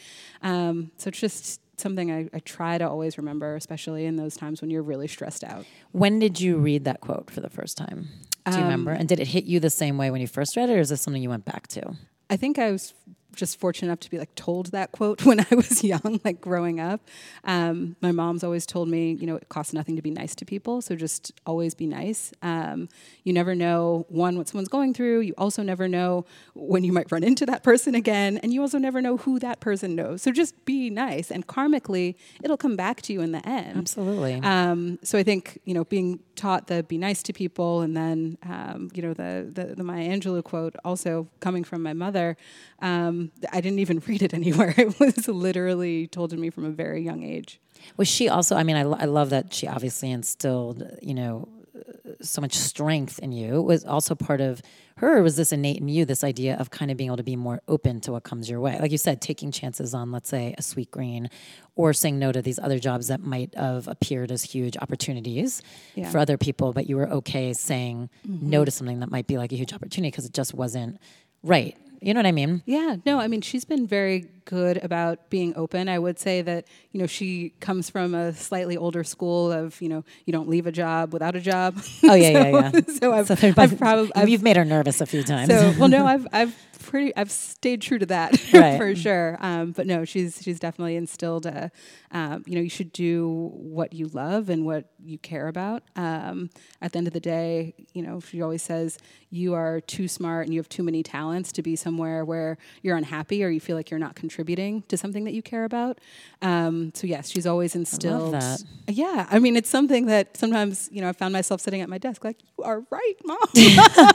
[0.43, 4.61] Um, so it's just something I, I try to always remember, especially in those times
[4.61, 5.65] when you're really stressed out.
[5.93, 8.09] When did you read that quote for the first time?
[8.47, 8.93] Do you remember?
[8.93, 10.81] Um, And did it hit you the same way when you first read it, or
[10.81, 11.97] is this something you went back to?
[12.31, 12.95] I think I was
[13.39, 16.81] just fortunate enough to be like told that quote when I was young, like growing
[16.81, 17.01] up.
[17.45, 20.45] Um, my mom's always told me, you know, it costs nothing to be nice to
[20.45, 22.33] people, so just always be nice.
[22.43, 22.89] Um,
[23.25, 25.21] you never know one what someone's going through.
[25.21, 28.79] You also never know when you might run into that person again, and you also
[28.79, 30.23] never know who that person knows.
[30.23, 33.79] So just be nice, and karmically, it'll come back to you in the end.
[33.79, 34.35] Absolutely.
[34.43, 38.39] Um, so I think you know being taught the be nice to people, and then
[38.43, 42.37] um, you know the, the the Maya Angelou quote also coming from my mother.
[42.81, 44.75] Um, I didn't even read it anywhere.
[44.77, 47.61] It was literally told to me from a very young age.
[47.97, 48.57] Was she also?
[48.57, 53.19] I mean, I, I love that she obviously instilled, you know, uh, so much strength
[53.21, 53.63] in you.
[53.63, 54.61] Was also part of
[54.97, 55.23] her.
[55.23, 56.05] Was this innate in you?
[56.05, 58.61] This idea of kind of being able to be more open to what comes your
[58.61, 61.31] way, like you said, taking chances on, let's say, a Sweetgreen,
[61.77, 65.63] or saying no to these other jobs that might have appeared as huge opportunities
[65.95, 66.11] Yeah.
[66.11, 69.53] for other people, but you were okay saying no to something that might be like
[69.53, 70.99] a huge opportunity because it just wasn't
[71.45, 71.77] right.
[72.01, 72.63] You know what I mean?
[72.67, 75.89] Yeah, no, I mean she's been very good about being open.
[75.89, 79.89] I would say that you know she comes from a slightly older school of you
[79.89, 81.77] know you don't leave a job without a job.
[82.05, 82.81] Oh yeah, yeah, yeah.
[83.01, 85.49] so I've, there- I've probably I've, you've made her nervous a few times.
[85.49, 86.57] So well, no, I've I've
[86.89, 88.79] pretty I've stayed true to that Right.
[88.79, 89.37] for sure.
[89.41, 91.71] Um, but no, she's she's definitely instilled a,
[92.11, 95.83] um, you know, you should do what you love and what you care about.
[95.95, 98.99] Um, at the end of the day, you know, she always says
[99.31, 102.97] you are too smart and you have too many talents to be somewhere where you're
[102.97, 106.01] unhappy or you feel like you're not contributing to something that you care about.
[106.41, 108.33] Um, so yes, she's always instilled.
[108.33, 108.65] that.
[108.87, 111.99] Yeah, I mean, it's something that sometimes you know I found myself sitting at my
[111.99, 113.39] desk like, you are right, mom.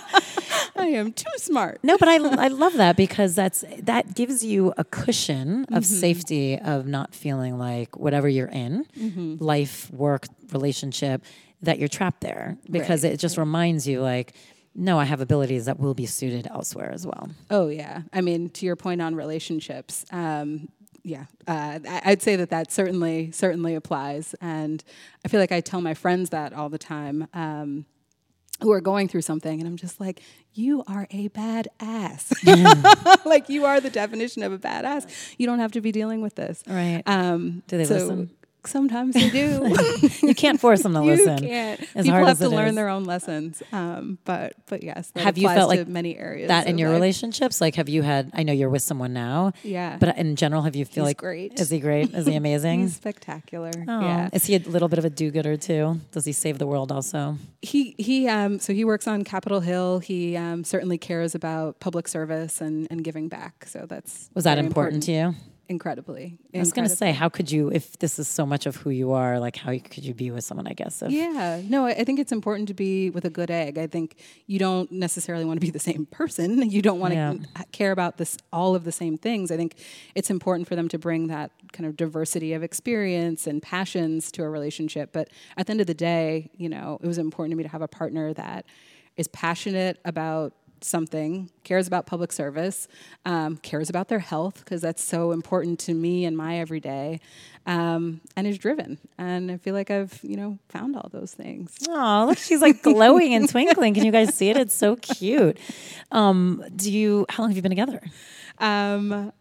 [0.75, 1.79] I am too smart.
[1.83, 5.73] No, but I, I love that because that's that gives you a cushion Mm-hmm.
[5.75, 9.43] of safety of not feeling like whatever you're in, Mm-hmm.
[9.43, 11.23] life, work, relationship,
[11.61, 13.13] that you're trapped there because Right.
[13.13, 14.33] it just reminds you like,
[14.75, 17.29] no, I have abilities that will be suited elsewhere as well.
[17.49, 18.01] Oh yeah.
[18.11, 20.67] I mean, to your point on relationships, um,
[21.03, 24.81] yeah, uh, I'd say that that certainly certainly applies, and
[25.25, 27.27] I feel like I tell my friends that all the time.
[27.33, 27.85] Um,
[28.63, 30.21] who are going through something, and I'm just like,
[30.53, 33.25] you are a badass.
[33.25, 35.35] like you are the definition of a badass.
[35.37, 36.63] You don't have to be dealing with this.
[36.67, 37.03] Right.
[37.05, 38.29] Um, Do they so listen?
[38.67, 39.75] Sometimes they do.
[40.23, 41.43] you can't force them to listen.
[41.43, 41.81] you can't.
[41.95, 42.75] As People hard have as to learn is.
[42.75, 43.61] their own lessons.
[43.71, 46.95] Um, but but yes, Have you felt to like many areas that in your life.
[46.95, 47.59] relationships?
[47.61, 48.31] Like, have you had?
[48.33, 49.53] I know you're with someone now.
[49.63, 49.97] Yeah.
[49.99, 51.59] But in general, have you feel He's like great.
[51.59, 52.13] Is he great?
[52.13, 52.81] Is he amazing?
[52.81, 53.71] He's spectacular.
[53.87, 54.29] Oh, Yeah.
[54.33, 55.99] Is he a little bit of a do-gooder too?
[56.11, 57.37] Does he save the world also?
[57.61, 59.99] He he um so he works on Capitol Hill.
[59.99, 63.65] He um certainly cares about public service and, and giving back.
[63.67, 65.35] So that's Was that very important, to you?
[65.69, 66.37] Incredibly.
[66.53, 68.89] I was going to say, how could you, if this is so much of who
[68.89, 70.67] you are, like how could you be with someone?
[70.67, 71.01] I guess.
[71.01, 73.77] If, Yeah, no, I think it's important to be with a good egg.
[73.77, 76.69] I think you don't necessarily want to be the same person.
[76.73, 77.63] You don't want to Yeah.
[77.71, 79.51] care about this all of the same things.
[79.51, 79.75] I think
[80.15, 84.43] it's important for them to bring that kind of diversity of experience and passions to
[84.43, 85.11] a relationship.
[85.13, 87.69] But at the end of the day, you know, it was important to me to
[87.69, 88.65] have a partner that
[89.15, 92.87] is passionate about something, cares about public service,
[93.25, 97.19] um, cares about their health because that's so important to me and my everyday,
[97.65, 98.97] um, and is driven.
[99.17, 101.75] And I feel like I've you know found all those things.
[101.87, 103.93] Oh, look, she's like glowing and twinkling.
[103.93, 104.57] Can you guys see it?
[104.57, 105.57] It's so cute.
[106.11, 107.25] Um, do you?
[107.29, 108.01] How long have you been together?
[108.59, 109.31] Um,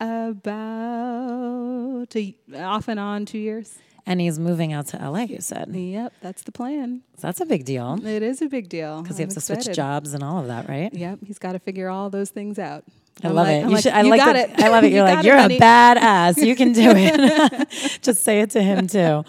[0.00, 0.86] about
[2.16, 3.78] a, off and on two years.
[4.06, 5.20] And he's moving out to LA.
[5.22, 7.00] You said Yep, that's the plan.
[7.16, 9.74] so that's a big deal It is a big deal because he has to switch
[9.74, 10.92] jobs and all of that, right?
[10.92, 12.84] Yep, he's got to figure all those things out.
[13.22, 13.62] I I'm love like- it.
[13.62, 14.60] I'm you like, should, I "You like got that- it.
[14.60, 14.88] I love it.
[14.90, 16.44] You You're got like, it, you're a honey." badass.
[16.44, 17.68] You can do it.
[18.02, 19.24] Just say it to him too.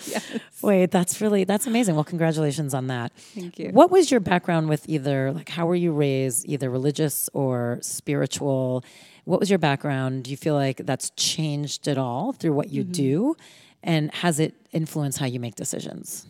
[0.63, 1.95] Wait, that's really that's amazing.
[1.95, 3.13] Well, congratulations on that.
[3.13, 3.69] Thank you.
[3.69, 8.83] What was your background with either like how were you raised, either religious or spiritual?
[9.25, 10.23] What was your background?
[10.25, 12.75] Do you feel like that's changed at all through what Mm-hmm.
[12.75, 13.35] you do?
[13.85, 16.27] And has it influenced how you make decisions?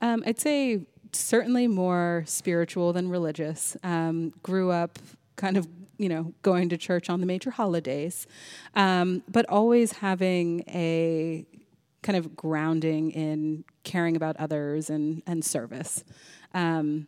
[0.00, 3.76] Um, I'd say certainly more spiritual than religious.
[3.84, 4.98] Um, grew up
[5.36, 8.26] kind of, you know, going to church on the major holidays,
[8.74, 11.44] um, but always having a
[12.02, 16.04] kind of grounding in caring about others and and service.
[16.52, 17.06] Um,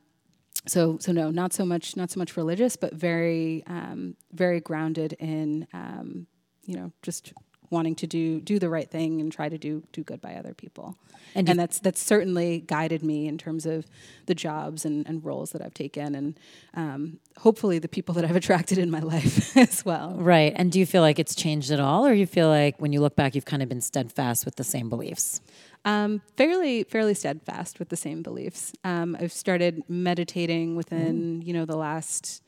[0.66, 5.14] so so no, not so much not so much religious, but very um, very grounded
[5.14, 6.26] in um,
[6.64, 7.32] you know just
[7.70, 10.54] wanting to do do the right thing and try to do do good by other
[10.54, 10.96] people.
[11.34, 13.86] And And, that's that's certainly guided me in terms of
[14.26, 16.38] the jobs and, and roles that I've taken, and
[16.74, 20.14] um, hopefully the people that I've attracted in my life as well.
[20.16, 20.52] Right.
[20.56, 23.00] And do you feel like it's changed at all or you feel like when you
[23.00, 25.40] look back you've kind of been steadfast with the same beliefs?
[25.84, 28.72] Um, fairly fairly steadfast with the same beliefs.
[28.82, 32.42] Um, I've started meditating within you know the last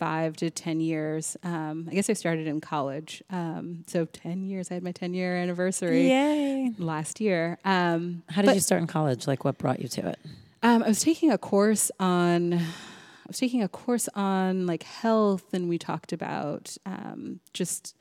[0.00, 1.36] five to ten years.
[1.42, 4.70] Um, I guess I started in college, um, so ten years.
[4.70, 6.72] I had my ten year anniversary Yay.
[6.78, 7.58] last year.
[7.66, 9.26] Um, How did you start in college?
[9.26, 10.18] Like what brought you to it?
[10.62, 12.54] Um, I was taking a course on.
[12.54, 17.94] I was taking a course on like health, and we talked about um, just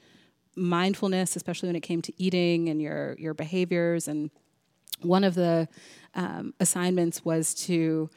[0.56, 4.08] mindfulness, especially when it came to eating and your your behaviors.
[4.08, 4.32] And
[5.02, 5.68] one of the
[6.16, 8.10] um, assignments was to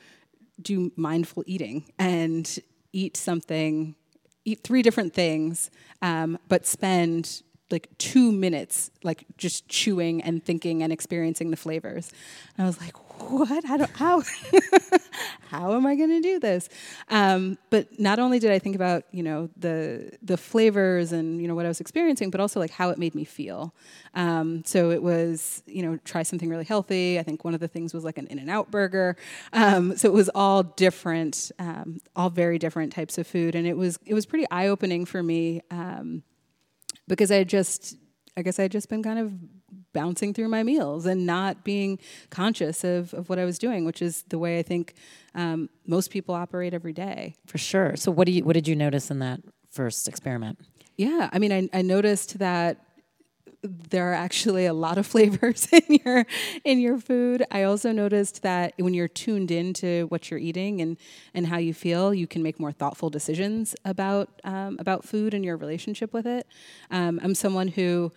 [0.60, 2.60] do mindful eating and
[2.92, 3.94] eat something,
[4.44, 10.82] eat three different things, um, but spend like two minutes like just chewing and thinking
[10.82, 12.12] and experiencing the flavors.
[12.56, 13.68] And I was like, what?
[13.68, 14.22] I don't how
[15.48, 16.68] how am I going to do this?
[17.08, 21.48] Um, but not only did I think about you know the the flavors and you
[21.48, 23.74] know what I was experiencing, but also like how it made me feel.
[24.14, 27.18] Um, so it was you know try something really healthy.
[27.18, 29.16] I think one of the things was like an In-N-Out burger.
[29.52, 33.76] Um, so it was all different, um, all very different types of food, and it
[33.76, 36.22] was it was pretty eye opening for me um,
[37.08, 37.96] because I just
[38.36, 39.32] I guess I had just been kind of
[39.92, 41.98] bouncing through my meals and not being
[42.30, 44.94] conscious of, of what I was doing, which is the way I think
[45.34, 47.36] um, most people operate every day.
[47.46, 47.96] For sure.
[47.96, 50.58] So what do you what did you notice in that first experiment?
[50.96, 52.84] Yeah, I mean, I, I noticed that
[53.62, 56.26] there are actually a lot of flavors in your
[56.64, 57.44] in your food.
[57.50, 60.96] I also noticed that when you're tuned into what you're eating and
[61.34, 65.44] and how you feel, you can make more thoughtful decisions about um, about food and
[65.44, 66.46] your relationship with it.
[66.90, 68.12] Um, I'm someone who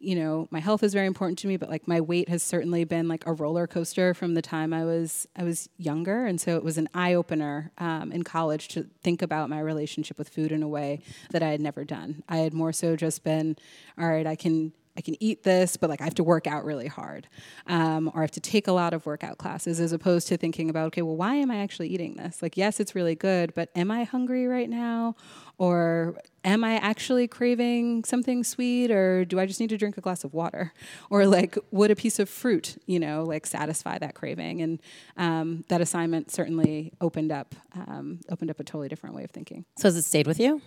[0.00, 2.84] you know my health is very important to me but like my weight has certainly
[2.84, 6.26] been like a roller coaster from the time i was i was younger.
[6.26, 10.28] And so it was an eye-opener um, in college to think about my relationship with
[10.28, 12.22] food in a way that i had never done.
[12.28, 13.56] I had more so just been
[13.98, 16.64] all right i can I can eat this, but like I have to work out
[16.64, 17.28] really hard,
[17.66, 20.68] um, or I have to take a lot of workout classes, as opposed to thinking
[20.68, 22.42] about, okay, well, why am I actually eating this?
[22.42, 25.14] Like, yes, it's really good, but am I hungry right now,
[25.60, 30.00] Or am I actually craving something sweet or do I just need to drink a
[30.00, 30.72] glass of water?
[31.10, 34.62] Or like, would a piece of fruit, you know, like satisfy that craving?
[34.62, 34.80] And
[35.18, 39.66] um, that assignment certainly opened up, um, opened up a totally different way of thinking.
[39.76, 40.62] So has it stayed with you?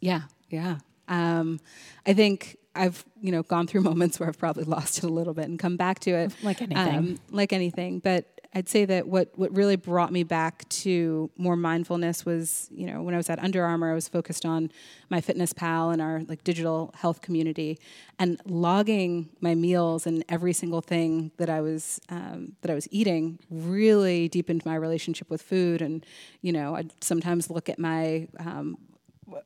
[0.00, 0.78] Yeah, yeah.
[1.08, 1.58] Um,
[2.06, 5.32] I think I've you know gone through moments where I've probably lost it a little
[5.32, 8.00] bit and come back to it, like anything, um, like anything.
[8.00, 12.86] But I'd say that what what really brought me back to more mindfulness was you
[12.86, 14.70] know when I was at Under Armour, I was focused on
[15.10, 17.78] MyFitnessPal and our like digital health community,
[18.18, 22.86] and logging my meals and every single thing that I was um, that I was
[22.92, 25.82] eating really deepened my relationship with food.
[25.82, 26.06] And
[26.40, 28.76] you know I'd sometimes look at my um,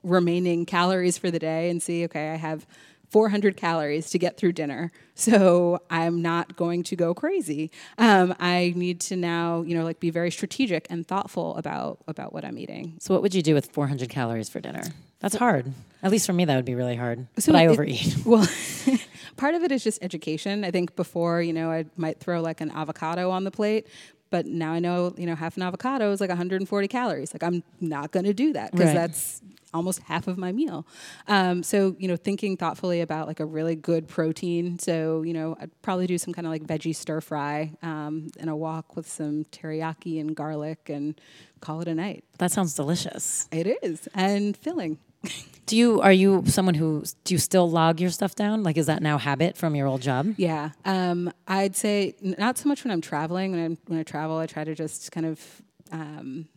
[0.02, 2.66] remaining calories for the day and see okay I have
[3.10, 4.92] 400 calories to get through dinner.
[5.14, 7.70] So I'm not going to go crazy.
[7.96, 12.32] Um, I need to now, you know, like be very strategic and thoughtful about about
[12.32, 12.96] what I'm eating.
[13.00, 14.82] So what would you do with 400 calories for dinner?
[15.20, 15.72] That's hard.
[16.02, 17.26] At least for me, that would be really hard.
[17.38, 18.06] So but I overeat.
[18.06, 18.46] It, well,
[19.36, 20.64] part of it is just education.
[20.64, 23.88] I think before, you know, I might throw like an avocado on the plate,
[24.30, 27.34] but now I know, you know, half an avocado is like 140 calories.
[27.34, 28.94] Like I'm not going to do that because right.
[28.94, 30.86] that's almost half of my meal.
[31.26, 34.78] Um, so, you know, thinking thoughtfully about like a really good protein.
[34.78, 38.50] So, you know, I'd probably do some kind of like veggie stir fry um, and
[38.50, 41.20] a wok with some teriyaki and garlic and
[41.60, 42.24] call it a night.
[42.38, 43.48] That sounds delicious.
[43.50, 44.98] It is and filling.
[45.66, 48.62] do you are you someone who do you still log your stuff down?
[48.62, 50.34] Like, is that now habit from your old job?
[50.36, 53.52] Yeah, um, I'd say not so much when I'm traveling.
[53.52, 56.48] When I when I travel, I try to just kind of um,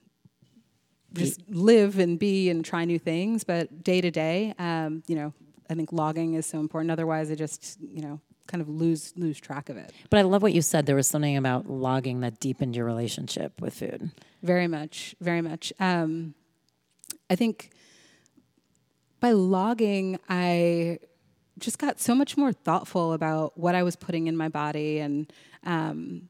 [1.13, 3.43] just live and be and try new things.
[3.43, 5.33] But day to day, um, you know,
[5.69, 6.91] I think logging is so important.
[6.91, 9.93] Otherwise, I just you know kind of lose lose track of it.
[10.09, 10.85] But I love what you said.
[10.85, 14.11] There was something about logging that deepened your relationship with food.
[14.43, 15.71] Very much, very much.
[15.79, 16.33] Um,
[17.29, 17.71] I think
[19.19, 20.99] by logging, I
[21.59, 25.31] just got so much more thoughtful about what I was putting in my body and
[25.63, 26.27] um,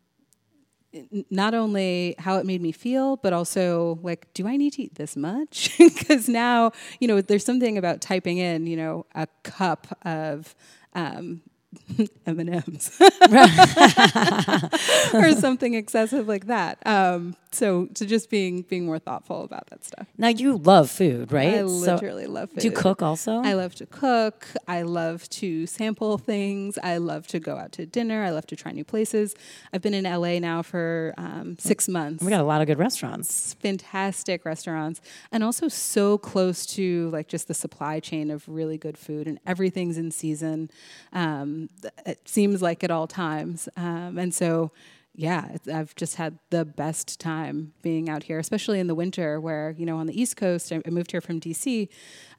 [1.29, 4.95] not only how it made me feel, but also like, do I need to eat
[4.95, 5.77] this much?
[6.01, 10.55] Because now, you know, there's something about typing in, you know, a cup of
[10.93, 11.41] um,
[12.25, 12.99] M and M's
[15.13, 16.79] or something excessive like that.
[16.85, 20.07] Um, so, so just being being more thoughtful about that stuff.
[20.17, 21.55] Now you love food, right?
[21.55, 22.59] I literally so love food.
[22.59, 23.41] Do you cook also?
[23.41, 24.47] I love to cook.
[24.67, 26.77] I love to sample things.
[26.81, 28.23] I love to go out to dinner.
[28.23, 29.35] I love to try new places.
[29.73, 32.23] I've been in LA now for um, six months.
[32.23, 33.53] We got a lot of good restaurants.
[33.55, 38.97] Fantastic restaurants, and also so close to like just the supply chain of really good
[38.97, 40.69] food, and everything's in season.
[41.11, 41.60] Um,
[42.05, 44.71] it seems like at all times, um, and so
[45.13, 49.75] yeah, I've just had the best time being out here, especially in the winter where,
[49.77, 51.89] you know, on the East Coast, I moved here from DC.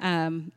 [0.00, 0.52] Um,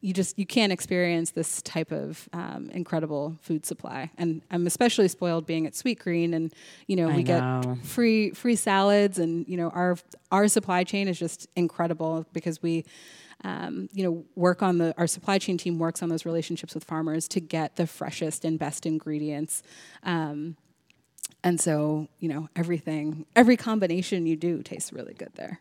[0.00, 5.08] you just you can't experience this type of um, incredible food supply and i'm especially
[5.08, 6.54] spoiled being at Sweetgreen and
[6.86, 7.62] you know I we know.
[7.62, 9.98] get free free salads and you know our
[10.32, 12.84] our supply chain is just incredible because we
[13.44, 16.84] um, you know work on the our supply chain team works on those relationships with
[16.84, 19.62] farmers to get the freshest and best ingredients
[20.02, 20.56] um,
[21.42, 25.60] and so, you know, everything, every combination you do tastes really good there.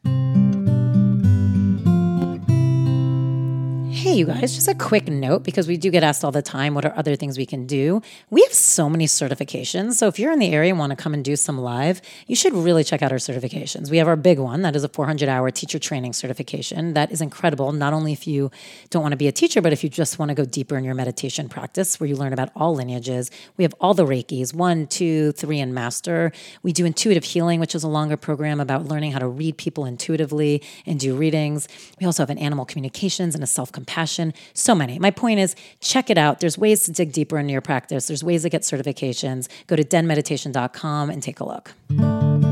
[3.99, 6.73] Hey, you guys, just a quick note because we do get asked all the time
[6.73, 8.01] what are other things we can do.
[8.29, 9.95] We have so many certifications.
[9.95, 12.33] So if you're in the area and want to come and do some live, you
[12.33, 13.91] should really check out our certifications.
[13.91, 16.93] We have our big one that is a 400 hour teacher training certification.
[16.93, 18.51] That is incredible, not only if you
[18.89, 20.85] don't want to be a teacher, but if you just want to go deeper in
[20.85, 23.29] your meditation practice where you learn about all lineages.
[23.57, 26.31] We have all the Reikis one, two, three, and master.
[26.63, 29.83] We do intuitive healing, which is a longer program about learning how to read people
[29.83, 31.67] intuitively and do readings.
[31.99, 34.99] We also have an animal communications and a self compassion compassion, so many.
[34.99, 36.39] My point is check it out.
[36.39, 39.47] There's ways to dig deeper into your practice, there's ways to get certifications.
[39.67, 42.48] Go to denmeditation.com and take a look.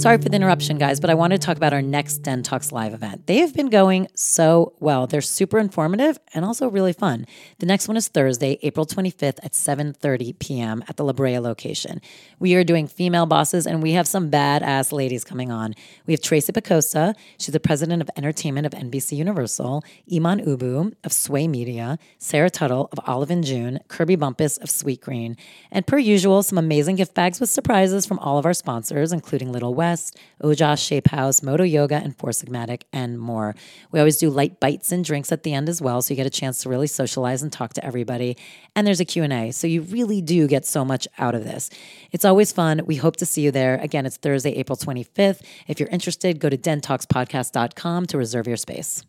[0.00, 2.72] Sorry for the interruption, guys, but I want to talk about our next Den Talks
[2.72, 3.26] Live event.
[3.26, 5.06] They have been going so well.
[5.06, 7.26] They're super informative and also really fun.
[7.58, 10.82] The next one is Thursday, April 25th at 7:30 p.m.
[10.88, 12.00] at the La Brea location.
[12.38, 15.74] We are doing female bosses, and we have some badass ladies coming on.
[16.06, 21.12] We have Tracey Pakosta, she's the president of entertainment of NBC Universal, Iman Oubou of
[21.12, 25.36] SWAAY Media, Sarah Tuttle of Olive and June, Kirby Bumpus of Sweetgreen,
[25.70, 29.52] and per usual, some amazing gift bags with surprises from all of our sponsors, including
[29.52, 29.89] Little West.
[29.90, 33.56] Quest, Ojas Shape House, Moto Yoga, and Four Sigmatic, and more.
[33.90, 36.26] We always do light bites and drinks at the end as well, so you get
[36.26, 38.36] a chance to really socialize and talk to everybody.
[38.76, 41.70] And there's a Q&A, so you really do get so much out of this.
[42.12, 42.82] It's always fun.
[42.86, 43.78] We hope to see you there.
[43.78, 45.42] Again, it's Thursday, April 25th.
[45.66, 49.04] If you're interested, go to dentalkspodcast.com to reserve your space.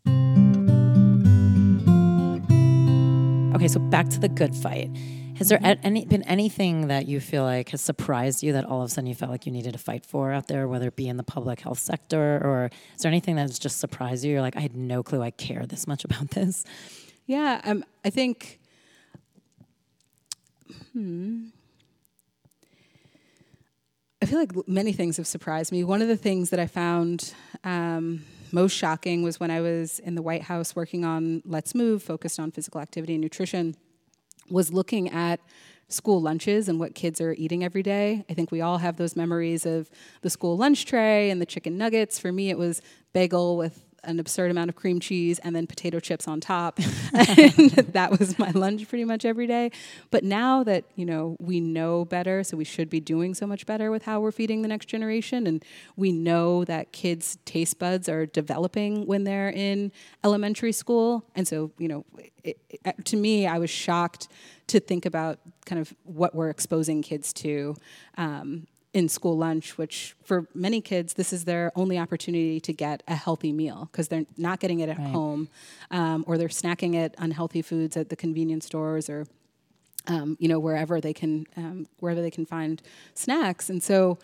[3.55, 4.89] Okay, so back to the good fight.
[5.41, 8.85] Has there any, been anything that you feel like has surprised you that all of
[8.85, 11.07] a sudden you felt like you needed to fight for out there, whether it be
[11.07, 14.33] in the public health sector or is there anything that's just surprised you?
[14.33, 16.63] You're like, I had no clue I care this much about this.
[17.25, 18.59] Yeah, um, I think.
[20.93, 21.45] Hmm.
[24.21, 25.83] I feel like many things have surprised me.
[25.83, 27.33] One of the things that I found
[27.63, 32.03] um, most shocking was when I was in the White House working on Let's Move,
[32.03, 33.75] focused on physical activity and nutrition,
[34.49, 35.39] was looking at
[35.87, 38.25] school lunches and what kids are eating every day.
[38.29, 39.89] I think we all have those memories of
[40.21, 42.17] the school lunch tray and the chicken nuggets.
[42.17, 42.81] For me, it was
[43.13, 46.79] bagel with an absurd amount of cream cheese and then potato chips on top.
[47.13, 49.71] and that was my lunch pretty much every day.
[50.09, 53.65] But now that, you know, we know better, so we should be doing so much
[53.65, 55.63] better with how we're feeding the next generation and
[55.95, 59.91] we know that kids' taste buds are developing when they're in
[60.23, 61.23] elementary school.
[61.35, 62.05] And so, you know,
[62.43, 64.27] it, it, to me, I was shocked
[64.67, 67.75] to think about kind of what we're exposing kids to
[68.17, 73.03] um, in school lunch, which for many kids, this is their only opportunity to get
[73.07, 75.07] a healthy meal because they're not getting it at right.
[75.07, 75.49] home
[75.91, 79.25] um, or they're snacking at unhealthy foods at the convenience stores or
[80.07, 82.81] um, you know wherever they can um, wherever they can find
[83.13, 84.17] snacks and so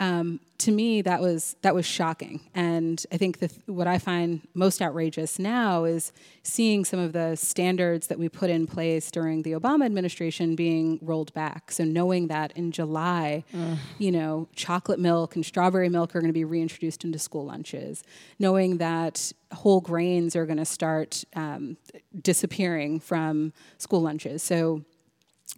[0.00, 2.40] um, to me that was that was shocking.
[2.54, 7.36] And i think th- what i find most outrageous now is seeing some of the
[7.36, 11.70] standards that we put in place during the obama administration being rolled back.
[11.72, 13.44] So knowing that in july
[13.98, 18.02] you know chocolate milk and strawberry milk are going to be reintroduced into school lunches.
[18.38, 21.76] Knowing that whole grains are going to start um,
[22.20, 24.42] disappearing from school lunches.
[24.42, 24.82] So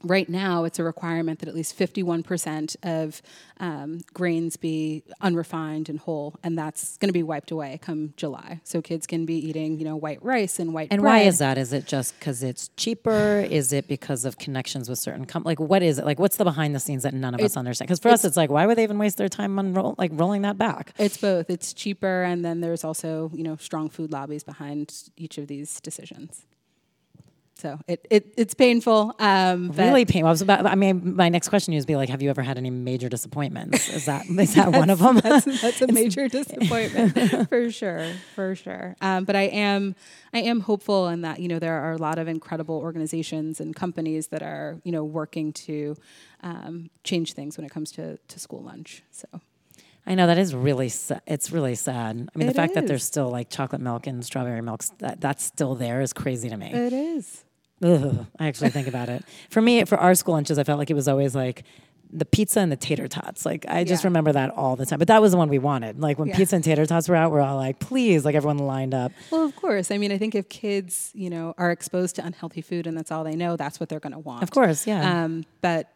[0.03, 3.20] right now it's a requirement that at least 51% of
[3.59, 8.61] um, grains be unrefined and whole and that's going to be wiped away come july.
[8.64, 11.11] So kids can be eating you know white rice and white and bread.
[11.11, 11.59] why is that?
[11.59, 13.41] Is it just because it's cheaper?
[13.51, 16.05] Is it because of connections with certain com- like what is it?
[16.05, 17.88] Like what's the behind the scenes that none of it, us understand?
[17.88, 20.11] Because for us it's like why would they even waste their time on roll, like
[20.14, 20.95] rolling that back?
[20.99, 21.51] It's both.
[21.51, 25.80] It's cheaper and then there's also you know strong food lobbies behind each of these
[25.80, 26.47] decisions
[27.61, 29.15] so it, it it's painful.
[29.19, 30.29] Um, really painful.
[30.29, 30.65] I was about.
[30.65, 33.89] I mean, my next question is be like, have you ever had any major disappointments?
[33.91, 35.19] Is that is that one of them?
[35.19, 38.97] that's, that's a major disappointment for sure, for sure.
[39.03, 39.95] Um, but I am
[40.33, 43.77] I am hopeful in that you know there are a lot of incredible organizations and
[43.77, 45.97] companies that are you know working to
[46.43, 49.03] um, change things when it comes to to school lunch.
[49.11, 49.27] So.
[50.07, 52.31] I know that is really sa- it's really sad.
[52.35, 52.75] I mean, it the fact is.
[52.77, 56.49] that there's still like chocolate milk and strawberry milk that that's still there is crazy
[56.49, 56.73] to me.
[56.73, 57.45] It is.
[57.83, 59.24] Ugh, I actually think about it.
[59.49, 61.64] For me, for our school lunches, I felt like it was always like
[62.12, 63.47] the pizza and the tater tots.
[63.47, 64.09] Like I just yeah.
[64.09, 64.99] remember that all the time.
[64.99, 66.01] But that was the one we wanted.
[66.01, 66.37] Like when yeah.
[66.37, 69.12] pizza and tater tots were out, we're all like, please, like everyone lined up.
[69.31, 69.91] Well, of course.
[69.91, 73.11] I mean, I think if kids, you know, are exposed to unhealthy food and that's
[73.11, 74.43] all they know, that's what they're going to want.
[74.43, 75.24] Of course, yeah.
[75.24, 75.89] Um, but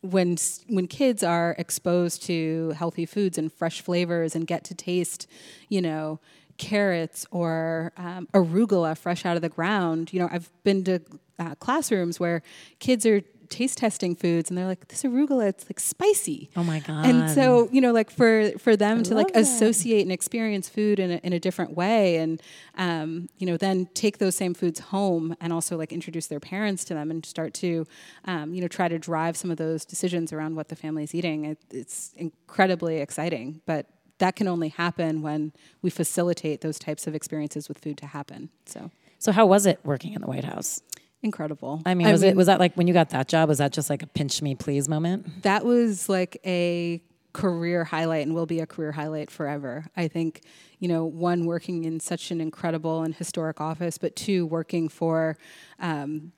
[0.00, 0.36] when
[0.68, 5.28] when kids are exposed to healthy foods and fresh flavors and get to taste,
[5.68, 6.18] you know,
[6.62, 10.12] carrots or um, arugula fresh out of the ground.
[10.12, 11.00] You know, I've been to
[11.40, 12.40] uh, classrooms where
[12.78, 16.78] kids are taste testing foods and they're like this arugula it's like spicy oh my
[16.78, 19.42] god and so you know like for for them I to like that.
[19.42, 22.40] associate and experience food in a, in a different way and
[22.78, 26.82] um, you know then take those same foods home and also like introduce their parents
[26.84, 27.86] to them and start to
[28.24, 31.44] um, you know try to drive some of those decisions around what the family's eating
[31.44, 33.84] it, it's incredibly exciting but
[34.18, 38.50] that can only happen when we facilitate those types of experiences with food to happen.
[38.66, 40.80] So, so how was it working in the White House?
[41.22, 41.82] Incredible.
[41.86, 43.48] I mean, was I mean, it was that like when you got that job?
[43.48, 45.42] Was that just like a pinch me please moment?
[45.42, 47.00] That was like a
[47.32, 49.86] career highlight and will be a career highlight forever.
[49.96, 50.42] I think,
[50.80, 55.38] you know, one working in such an incredible and historic office, but two working for.
[55.78, 56.32] Um,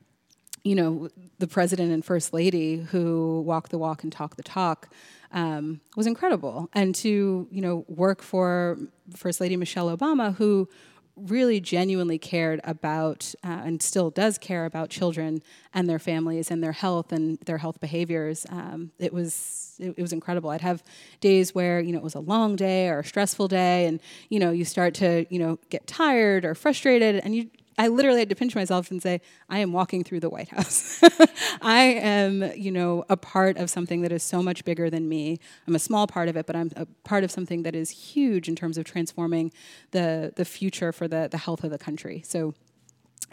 [0.65, 4.89] you know, the president and first lady who walk the walk and talk the talk
[5.31, 6.69] um, was incredible.
[6.73, 8.77] And to you know work for
[9.15, 10.67] First Lady Michelle Obama, who
[11.15, 15.41] really genuinely cared about uh, and still does care about children
[15.73, 18.45] and their families and their health and their health behaviors.
[18.49, 20.49] Um, it was it, it, was incredible.
[20.49, 20.83] I'd have
[21.21, 24.39] days where you know it was a long day or a stressful day, and you
[24.39, 28.29] know you start to you know get tired or frustrated, and you I literally had
[28.29, 31.01] to pinch myself and say, I am walking through the White House.
[31.61, 35.39] I am, you know, a part of something that is so much bigger than me.
[35.67, 38.47] I'm a small part of it, but I'm a part of something that is huge
[38.47, 39.51] in terms of transforming
[39.91, 42.21] the the future for the the health of the country.
[42.25, 42.53] So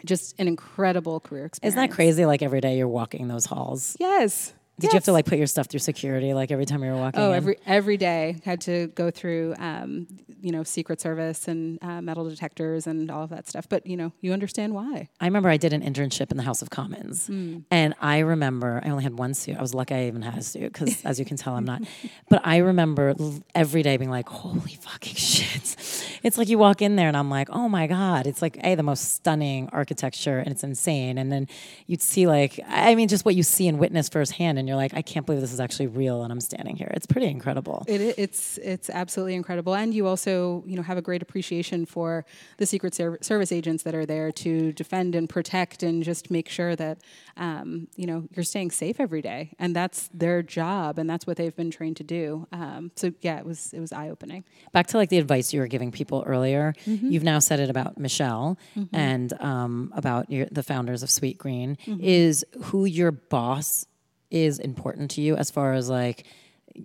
[0.05, 1.75] just an incredible career experience.
[1.75, 2.25] Isn't that crazy?
[2.25, 3.95] Like every day you're walking those halls.
[3.99, 4.53] Yes.
[4.83, 6.97] Did you have to like put your stuff through security like every time you were
[6.97, 7.19] walking?
[7.21, 7.37] Oh, in?
[7.37, 10.07] every every day had to go through, um,
[10.41, 13.67] you know, Secret Service and uh, metal detectors and all of that stuff.
[13.69, 15.09] But you know, you understand why.
[15.19, 18.89] I remember I did an internship in the House of Commons, and I remember I
[18.89, 19.57] only had one suit.
[19.57, 21.81] I was lucky I even had a suit because, as you can tell, I'm not.
[22.29, 23.15] But I remember
[23.55, 25.75] every day being like, "Holy fucking shit!"
[26.23, 28.75] It's like you walk in there, and I'm like, "Oh my god!" It's like a
[28.75, 31.17] the most stunning architecture, and it's insane.
[31.17, 31.47] And then
[31.87, 34.93] you'd see like, I mean, just what you see and witness firsthand, and you're like,
[34.93, 36.91] "I can't believe this is actually real," and I'm standing here.
[36.93, 37.83] It's pretty incredible.
[37.87, 42.25] It, it's it's absolutely incredible, and you also you know have a great appreciation for
[42.57, 46.49] the Secret Ser- Service agents that are there to defend and protect and just make
[46.49, 46.99] sure that
[47.37, 51.37] um, you know you're staying safe every day, and that's their job, and that's what
[51.37, 52.47] they've been trained to do.
[52.51, 54.43] Um, so yeah, it was it was eye opening.
[54.71, 57.11] back to like the advice you were giving people earlier Mm-hmm.
[57.11, 58.57] you've now said it about michelle
[58.91, 61.97] and um, about your, the founders of Sweetgreen Mm-hmm.
[62.01, 63.85] is who your boss
[64.33, 66.25] is important to you as far as like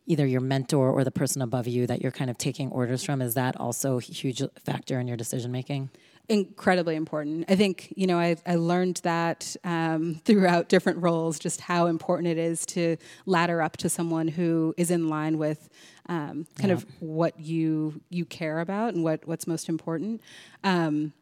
[0.07, 3.23] either your mentor or the person above you that you're kind of taking orders from
[3.23, 5.91] is that also a huge factor in your decision making
[6.29, 7.47] incredibly important.
[7.49, 12.29] I think you know I, I learned that um, throughout different roles, just how important
[12.29, 12.97] it is to
[13.27, 15.69] ladder up to someone who is in line with
[16.07, 20.21] um, kind of what you you care about and what what's most important.
[20.65, 21.13] Um,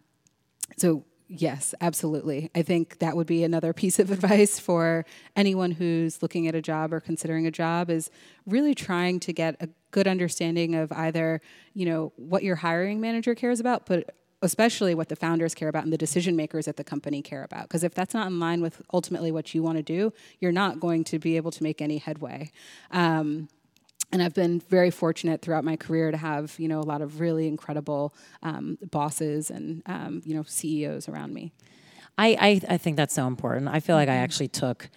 [0.76, 2.50] so yes, absolutely.
[2.54, 5.04] I think that would be another piece of advice for
[5.34, 8.10] anyone who's looking at a job or considering a job is
[8.46, 11.40] really trying to get a good understanding of either,
[11.74, 15.84] you know, what your hiring manager cares about, but especially what the founders care about
[15.84, 17.62] and the decision makers at the company care about.
[17.62, 20.78] Because if that's not in line with ultimately what you want to do, you're not
[20.78, 22.50] going to be able to make any headway.
[22.90, 23.48] Um,
[24.12, 27.20] and I've been very fortunate throughout my career to have you know a lot of
[27.20, 31.52] really incredible um, bosses and um, you know CEOs around me.
[32.18, 33.68] I, I, I think that's so important.
[33.68, 34.88] I feel like I actually took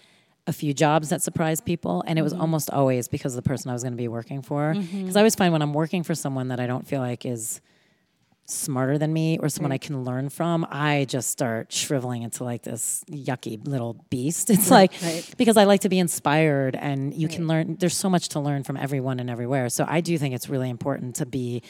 [0.46, 3.70] a few jobs that surprised people, and it was almost always because of the person
[3.70, 4.72] I was going to be working for.
[4.74, 7.60] Because I always find when I'm working for someone that I don't feel like is
[8.50, 9.82] smarter than me or someone I mm.
[9.82, 14.50] can learn from, I just start shriveling into like this yucky little beast.
[14.50, 15.28] It's like right.
[15.36, 18.64] because I like to be inspired and you can learn there's so much to learn
[18.64, 19.68] from everyone and everywhere.
[19.68, 21.62] So I do think it's really important to be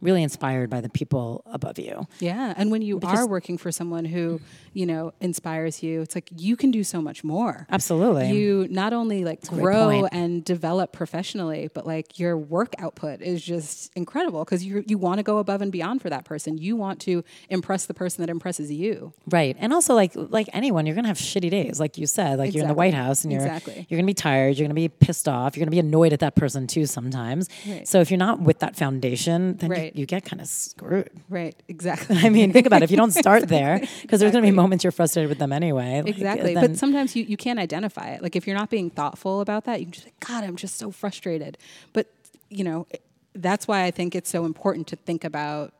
[0.00, 2.06] really inspired by the people above you.
[2.20, 4.40] Yeah, and when you are working for someone who
[4.72, 7.66] you know inspires you, it's like you can do so much more.
[7.70, 8.30] Absolutely.
[8.32, 13.42] You not only like great grow and develop professionally, but like your work output is
[13.42, 16.58] just incredible because you you want to go above and beyond for that person.
[16.58, 19.12] You want to impress the person that impresses you.
[19.26, 19.56] Right.
[19.58, 22.38] And also like like anyone, you're gonna have shitty days, like you said.
[22.38, 23.86] Like you're in the White House and you're Exactly.
[23.88, 26.36] you're gonna be tired, you're gonna be pissed off, you're gonna be annoyed at that
[26.36, 27.48] person too sometimes.
[27.66, 27.86] Right.
[27.86, 29.87] So if you're not with that foundation, then Right.
[29.94, 31.10] You, you get kind of screwed.
[31.28, 31.54] Right.
[31.68, 32.16] Exactly.
[32.22, 32.84] I mean, think about it.
[32.84, 36.02] If you don't start there, because there's gonna be moments you're frustrated with them anyway.
[36.02, 36.54] like, Exactly.
[36.54, 38.22] then- but sometimes you, you can't identify it.
[38.22, 40.76] Like if you're not being thoughtful about that, you can just like, God, I'm just
[40.76, 41.58] so frustrated.
[41.92, 42.06] But,
[42.50, 42.86] you know,
[43.34, 45.72] that's why I think it's so important to think about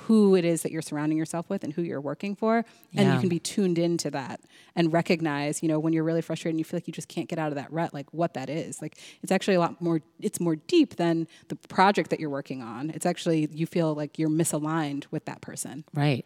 [0.00, 2.58] who it is that you're surrounding yourself with and who you're working for.
[2.96, 3.14] And Yeah.
[3.14, 4.40] you can be tuned into that
[4.76, 7.28] and recognize, you know, when you're really frustrated and you feel like you just can't
[7.28, 8.80] get out of that rut, like what that is.
[8.80, 12.62] Like it's actually a lot more, it's more deep than the project that you're working
[12.62, 12.90] on.
[12.90, 15.84] It's actually, you feel like you're misaligned with that person.
[15.92, 16.24] Right.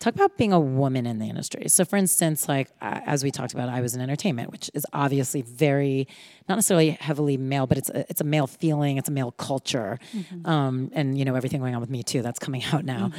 [0.00, 1.68] Talk about being a woman in the industry.
[1.68, 4.84] So, for instance, like uh, as we talked about, I was in entertainment, which is
[4.94, 6.08] obviously very,
[6.48, 9.98] not necessarily heavily male, but it's a, it's a male feeling, it's a male culture,
[10.46, 13.12] um, and you know everything going on with Me Too that's coming out now.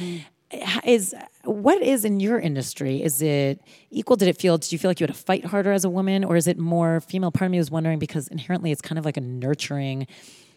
[0.52, 1.14] Ha- Is
[1.44, 3.00] what is in your industry?
[3.02, 4.16] Is it equal?
[4.16, 4.58] Did it feel?
[4.58, 6.58] Did you feel like you had to fight harder as a woman, or is it
[6.58, 7.30] more female?
[7.30, 10.08] Part of me was wondering because inherently it's kind of like a nurturing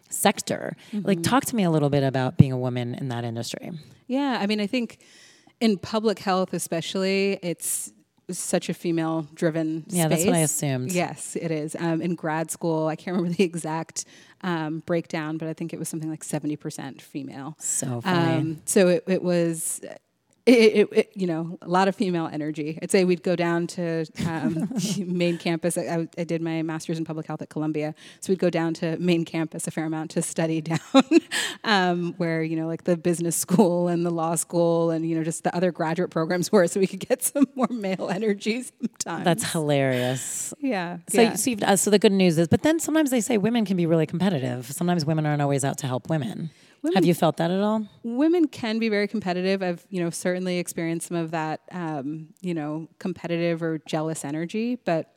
[0.10, 0.76] sector.
[0.94, 3.72] Like, talk to me a little bit about being a woman in that industry.
[4.08, 5.00] Yeah, I mean, I think
[5.60, 7.91] in public health, especially, it's
[8.30, 10.91] such a female driven Yeah, that's what I assumed.
[10.91, 11.76] Yes, it is.
[11.78, 14.06] Um, in grad school, I can't remember the exact
[14.41, 17.56] um, breakdown, but I think it was something like 70% female.
[17.60, 18.34] So funny.
[18.34, 19.82] Um, so it, it was.
[20.46, 22.78] It, it, it, you know, a lot of female energy.
[22.80, 24.70] I'd say we'd go down to um,
[25.00, 25.76] main campus.
[25.76, 28.76] I, I, I did my master's in public health at Columbia, so we'd go down
[28.76, 30.80] to main campus a fair amount to study down,
[31.64, 35.24] um, where you know, like the business school and the law school, and you know,
[35.24, 39.26] just the other graduate programs were, so we could get some more male energy sometimes.
[39.26, 40.54] That's hilarious.
[40.60, 41.00] yeah.
[41.10, 41.34] So, yeah.
[41.36, 43.78] so, you've- uh, so the good news is, but then sometimes they say women can
[43.78, 44.68] be really competitive.
[44.72, 46.52] Sometimes women aren't always out to help women.
[46.86, 47.88] Women, Have you felt that at all?
[48.04, 49.62] women can be very competitive.
[49.62, 54.78] I've you know certainly experienced some of that um, you know competitive or jealous energy,
[54.86, 55.12] but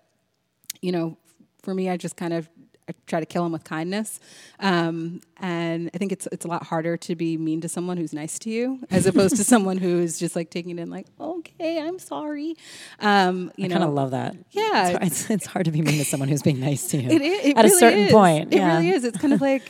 [0.82, 1.16] you know
[1.62, 2.48] for me, I just kind of
[2.90, 4.18] I try to kill them with kindness,
[4.60, 8.14] um, and I think it's it's a lot harder to be mean to someone who's
[8.14, 11.80] nice to you as opposed to someone who's just like taking it in like okay,
[11.82, 12.54] I'm sorry.
[13.00, 14.36] Um, you I kind of love that.
[14.52, 15.00] Yeah.
[15.02, 17.10] It's, hard- it's, hard to be mean to someone who's being nice to you.
[17.10, 18.12] It, i- it At a certain is.
[18.12, 18.54] point.
[18.54, 18.76] It yeah.
[18.76, 19.04] really is.
[19.04, 19.62] It's kind of like,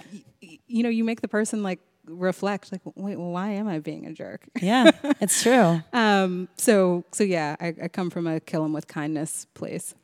[0.69, 4.07] you know, you make the person like reflect, like, wait, well, why am I being
[4.07, 4.43] a jerk?
[4.61, 4.91] Yeah,
[5.21, 5.83] it's true.
[5.93, 9.95] Um, so, so yeah, I, I come from a kill 'em with kindness place.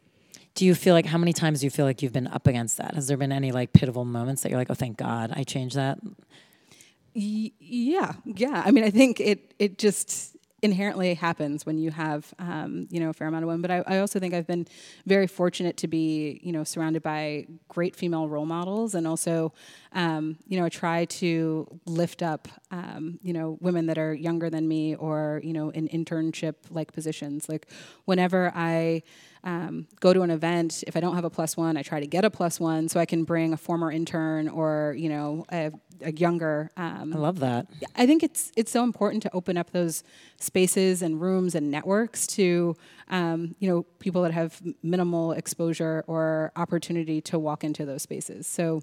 [0.54, 2.76] Do you feel like how many times do you feel like you've been up against
[2.76, 2.94] that?
[2.94, 5.74] Has there been any like pitiful moments that you're like, oh, thank God I changed
[5.76, 5.98] that?
[7.14, 8.62] Y- yeah, yeah.
[8.64, 10.33] I mean, I think it it just
[10.64, 13.60] inherently happens when you have um, you know a fair amount of women.
[13.60, 14.66] But I, I also think I've been
[15.04, 19.52] very fortunate to be you know surrounded by great female role models, and also
[19.92, 24.48] um, you know I try to lift up um, you know women that are younger
[24.48, 27.46] than me or you know in internship like positions.
[27.48, 27.70] Like
[28.06, 29.02] whenever I
[29.44, 32.06] um, go to an event, if I don't have a plus one, I try to
[32.06, 35.70] get a plus one so I can bring a former intern or you know a,
[36.02, 36.70] a younger.
[36.76, 37.66] Um, I love that.
[37.96, 40.02] I think it's it's so important to open up those
[40.40, 42.76] spaces and rooms and networks to
[43.08, 48.46] um, you know people that have minimal exposure or opportunity to walk into those spaces.
[48.46, 48.82] So.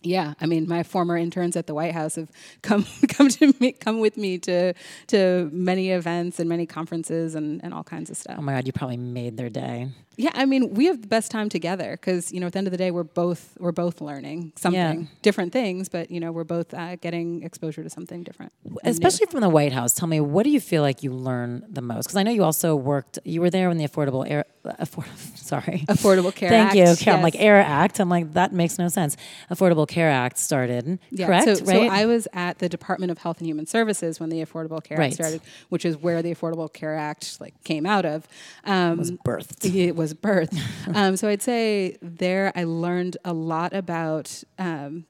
[0.00, 2.30] Yeah, I mean, my former interns at the White House have
[2.62, 4.72] come come to me, come with me to
[5.08, 8.36] to many events and many conferences and, and all kinds of stuff.
[8.38, 9.88] Oh my God, you probably made their day.
[10.20, 12.66] Yeah, I mean, we have the best time together because you know at the end
[12.66, 15.06] of the day we're both we're both learning something Yeah.
[15.22, 18.52] different things, but you know we're both uh, getting exposure to something different.
[18.64, 18.78] and new.
[18.90, 19.94] Especially from the White House.
[19.94, 22.06] Tell me, what do you feel like you learn the most?
[22.06, 25.06] Because I know you also worked, you were there when the Affordable Air, Afford,
[25.36, 25.84] sorry.
[25.88, 26.76] Affordable Care Thank Act.
[26.76, 26.96] you.
[27.04, 27.18] Carol.
[27.18, 28.00] I'm like Air Act.
[28.00, 29.16] I'm like that makes no sense.
[29.52, 31.44] Affordable Care Act started, Yeah, correct?
[31.44, 31.82] So, so?
[31.88, 35.06] I was at the Department of Health and Human Services when the Affordable Care Right.
[35.06, 38.26] Act started, which is where the Affordable Care Act like came out of.
[38.64, 39.64] Um, was birthed.
[39.72, 40.58] It was birthed.
[40.94, 45.04] um, so I'd say there I learned a lot about um,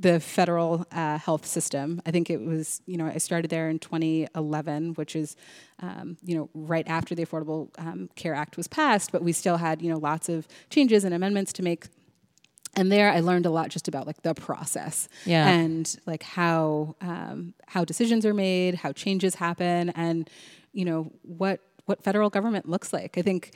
[0.00, 2.00] the federal uh, health system.
[2.06, 5.36] I think it was, you know, I started there in 2011, which is,
[5.80, 9.58] um, you know, right after the Affordable um, Care Act was passed, but we still
[9.58, 11.86] had, you know, lots of changes and amendments to make.
[12.74, 15.46] And there, I learned a lot just about like the process Yeah.
[15.46, 20.28] and like how um, how decisions are made, how changes happen, and
[20.72, 23.18] you know what what federal government looks like.
[23.18, 23.52] I think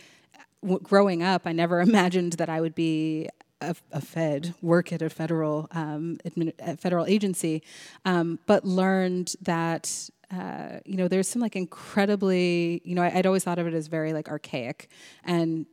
[0.62, 3.28] w- growing up, I never imagined that I would be
[3.60, 7.62] a, a Fed, work at a federal um, admin, a federal agency,
[8.04, 10.10] um, but learned that.
[10.28, 13.74] Uh, you know, there's some like incredibly, you know, I, I'd always thought of it
[13.74, 14.90] as very like archaic,
[15.22, 15.66] and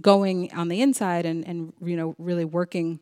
[0.00, 3.00] going on the inside and, and you know really working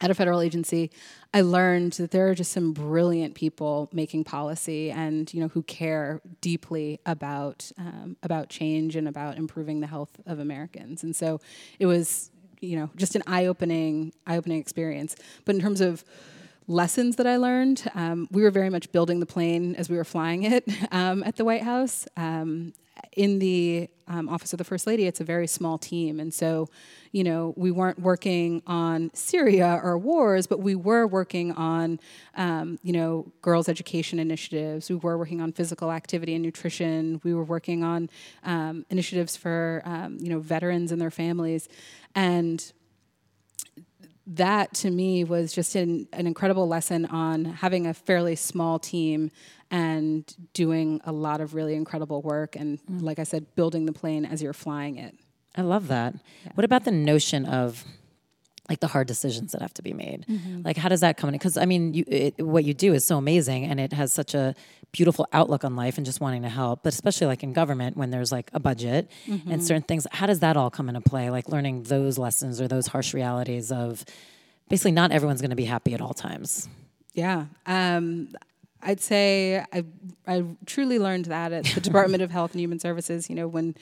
[0.00, 0.90] at a federal agency,
[1.34, 5.62] I learned that there are just some brilliant people making policy and you know who
[5.62, 11.02] care deeply about um, about change and about improving the health of Americans.
[11.02, 11.40] And so
[11.78, 12.30] it was
[12.60, 15.16] you know just an eye opening eye opening experience.
[15.44, 16.04] But in terms of
[16.66, 20.04] lessons that I learned, um, we were very much building the plane as we were
[20.04, 22.06] flying it um, at the White House.
[23.14, 26.68] In the um, office of the first lady, it's a very small team, and so
[27.12, 32.00] you know we weren't working on Syria or wars, but we were working on
[32.36, 34.88] um, you know girls' education initiatives.
[34.88, 37.20] We were working on physical activity and nutrition.
[37.22, 38.08] We were working on
[38.44, 41.68] um, initiatives for um, you know veterans and their families,
[42.14, 42.72] and
[44.26, 49.30] that to me was just an, an incredible lesson on having a fairly small team
[49.72, 54.24] and doing a lot of really incredible work and like i said building the plane
[54.24, 55.14] as you're flying it
[55.54, 56.14] I love that.
[56.54, 57.84] What about the notion of
[58.70, 60.24] like the hard decisions that have to be made?
[60.26, 60.62] Mm-hmm.
[60.64, 61.34] Like, how does that come in?
[61.34, 64.32] Because I mean, you, it, what you do is so amazing, and it has such
[64.34, 64.54] a
[64.92, 66.82] beautiful outlook on life and just wanting to help.
[66.82, 69.50] But especially like in government, when there's like a budget Mm-hmm.
[69.52, 71.28] and certain things, how does that all come into play?
[71.28, 74.06] Like learning those lessons or those harsh realities of
[74.70, 76.66] basically not everyone's going to be happy at all times.
[77.12, 78.28] yeah um,
[78.82, 79.84] i'd say I,
[80.26, 83.74] I truly learned that at the department of health and human services you know when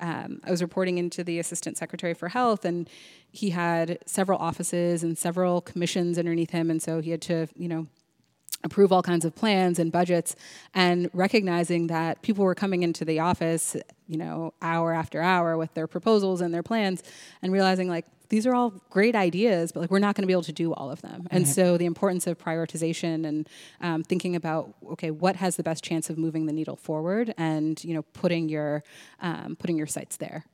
[0.00, 2.88] um, i was reporting into the assistant secretary for health and
[3.30, 6.70] he had several offices and several commissions underneath him.
[6.70, 7.86] And so he had to you know
[8.64, 10.34] approve all kinds of plans and budgets
[10.74, 13.76] and recognizing that people were coming into the office
[14.08, 17.04] you know hour after hour with their proposals and their plans
[17.40, 20.32] and realizing like these are all great ideas but like we're not going to be
[20.32, 23.48] able to do all of them and so the importance of prioritization and
[23.80, 27.82] um, thinking about okay what has the best chance of moving the needle forward and
[27.84, 28.82] you know putting your
[29.20, 30.44] um, putting your sights there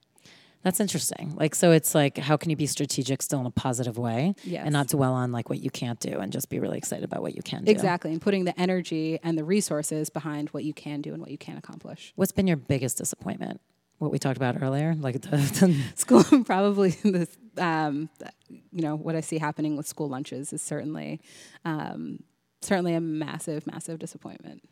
[0.64, 1.34] That's interesting.
[1.36, 4.62] Like, so it's like, how can you be strategic still in a positive way Yes.
[4.64, 7.20] and not dwell on like what you can't do and just be really excited about
[7.20, 7.70] what you can do?
[7.70, 11.30] Exactly, and putting the energy and the resources behind what you can do and what
[11.30, 12.14] you can accomplish.
[12.16, 13.60] What's been your biggest disappointment?
[13.98, 17.28] What we talked about earlier, like the, the School, probably the,
[17.58, 18.08] um,
[18.48, 21.20] you know, what I see happening with school lunches is certainly,
[21.64, 22.22] um,
[22.60, 24.62] certainly a massive, massive disappointment.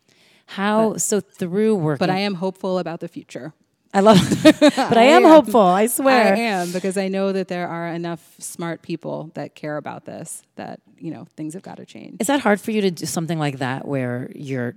[0.47, 0.97] how.
[0.97, 1.99] so through work?
[1.99, 3.53] But I am hopeful about the future.
[3.95, 5.31] I love, but I, am am.
[5.31, 5.61] hopeful.
[5.61, 6.35] I swear.
[6.35, 10.43] I am because I know that there are enough smart people that care about this
[10.57, 12.16] that you know things have got to change.
[12.18, 14.77] Is that hard for you to do something like that where you're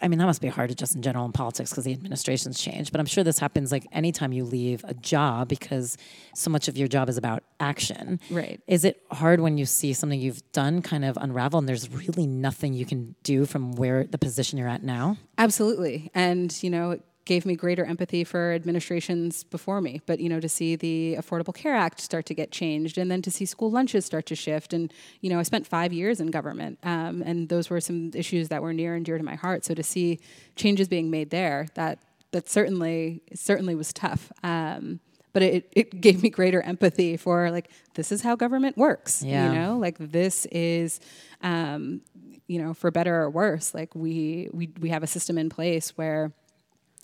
[0.00, 2.60] I mean that must be hard to just in general in politics because the administrations
[2.60, 5.96] change, but I'm sure this happens like anytime you leave a job because
[6.34, 8.20] so much of your job is about action.
[8.30, 8.60] Right.
[8.66, 12.26] Is it hard when you see something you've done kind of unravel and there's really
[12.26, 15.18] nothing you can do from where the position you're at now?
[15.38, 16.10] Absolutely.
[16.14, 20.00] And, you know, gave me greater empathy for administrations before me.
[20.06, 23.20] But, you know, to see the Affordable Care Act start to get changed and then
[23.22, 24.72] to see school lunches start to shift.
[24.72, 28.48] And, you know, I spent five years in government um, and those were some issues
[28.48, 29.64] that were near and dear to my heart.
[29.64, 30.20] So to see
[30.54, 31.98] changes being made there, that,
[32.30, 34.30] that certainly, certainly was tough.
[34.44, 35.00] Um,
[35.32, 39.22] but it, it gave me greater empathy for like, this is how government works.
[39.22, 39.52] Yeah.
[39.52, 41.00] You know, like this is,
[41.42, 42.02] um,
[42.46, 45.90] you know, for better or worse, like we, we, we have a system in place
[45.98, 46.32] where,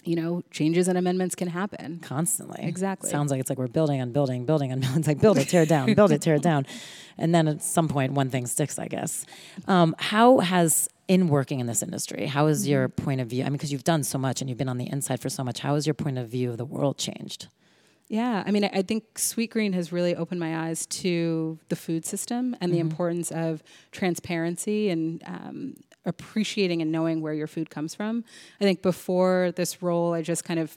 [0.05, 2.00] you know, changes and amendments can happen.
[2.00, 2.62] constantly.
[2.64, 3.09] Exactly.
[3.11, 4.98] Sounds like it's like we're building on building, building on building.
[5.00, 6.66] It's like build it, tear it down, build it, tear it down.
[7.18, 9.24] And then at some point, one thing sticks, I guess.
[9.68, 13.05] Um, how has, in working in this industry, how has your Mm-hmm.
[13.05, 13.42] point of view?
[13.42, 15.44] I mean, because you've done so much and you've been on the inside for so
[15.44, 17.48] much, how has your point of view of the world changed?
[18.09, 22.05] Yeah, I mean, I, I think Sweetgreen has really opened my eyes to the food
[22.05, 25.74] system and the importance of transparency and um,
[26.05, 28.24] appreciating and knowing where your food comes from.
[28.61, 30.76] I think before this role, I just kind of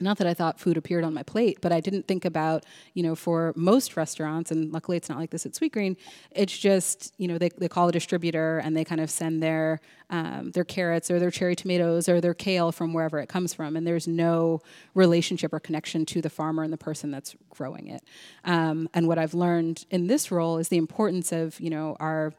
[0.00, 2.64] not that I thought food appeared on my plate, but I didn't think about,
[2.94, 5.96] you know, for most restaurants, and luckily it's not like this at Sweetgreen,
[6.30, 9.80] it's just, you know, they, they call a distributor and they kind of send their
[10.08, 13.76] um, their carrots or their cherry tomatoes or their kale from wherever it comes from.
[13.76, 14.60] And there's no
[14.94, 18.02] relationship or connection to the farmer and the person that's growing it.
[18.44, 22.32] Um, and what I've learned in this role is the importance of, you know, our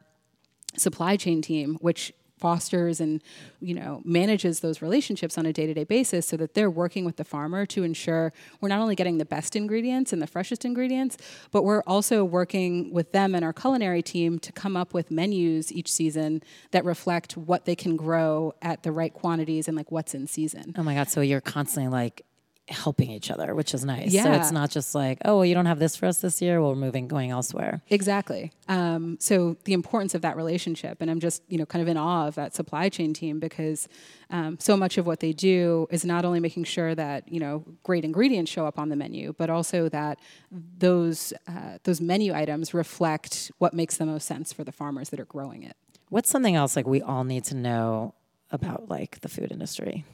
[0.77, 3.21] supply chain team, which fosters and
[3.61, 7.23] you know manages those relationships on a day-to-day basis so that they're working with the
[7.23, 11.17] farmer to ensure we're not only getting the best ingredients and the freshest ingredients
[11.51, 15.71] but we're also working with them and our culinary team to come up with menus
[15.71, 16.41] each season
[16.71, 20.73] that reflect what they can grow at the right quantities and like what's in season
[20.75, 21.09] Oh my God.
[21.09, 22.25] So you're constantly like
[22.71, 24.11] helping each other, which is nice.
[24.11, 24.23] Yeah.
[24.23, 26.61] So it's not just like, oh, well, you don't have this for us this year.
[26.61, 27.81] Well, we're moving, going elsewhere.
[27.89, 28.51] Exactly.
[28.67, 31.97] Um, so the importance of that relationship, and I'm just you know kind of in
[31.97, 33.87] awe of that supply chain team because
[34.29, 37.63] um, so much of what they do is not only making sure that you know
[37.83, 40.19] great ingredients show up on the menu, but also that
[40.51, 45.19] those uh, those menu items reflect what makes the most sense for the farmers that
[45.19, 45.75] are growing it.
[46.09, 48.13] What's something else like we all need to know
[48.51, 50.05] about like the food industry?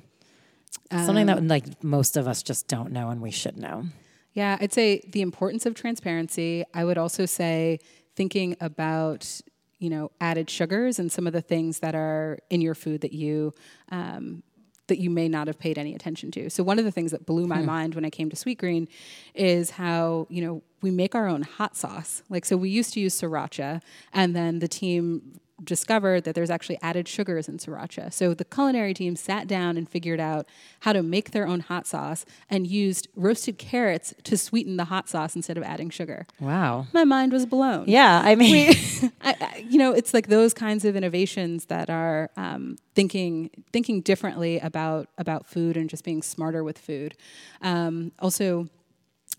[0.91, 3.86] Something that like most of us just don't know and we should know.
[4.34, 6.63] Yeah, I'd say the importance of transparency.
[6.74, 7.80] I would also say
[8.15, 9.41] thinking about
[9.80, 13.13] you know added sugars and some of the things that are in your food that
[13.13, 13.53] you
[13.91, 14.43] um,
[14.88, 16.49] that you may not have paid any attention to.
[16.49, 18.88] So one of the things that blew my mind when I came to Sweetgreen
[19.36, 22.24] is how you know we make our own hot sauce.
[22.30, 23.82] Like so, we used to use sriracha,
[24.13, 28.14] and then the team discovered that there's actually added sugars in sriracha.
[28.14, 30.47] So the culinary team sat down and figured out
[30.82, 35.10] how to make their own hot sauce and used roasted carrots to sweeten the hot
[35.10, 36.28] sauce instead of adding sugar.
[36.39, 36.88] Wow.
[36.93, 37.86] My mind was blown.
[37.88, 38.22] Yeah.
[38.24, 38.74] I mean,
[39.22, 44.01] I, I, you know, it's like those kinds of innovations that are um, thinking thinking
[44.01, 47.16] differently about about food and just being smarter with food.
[47.62, 48.70] Um, also.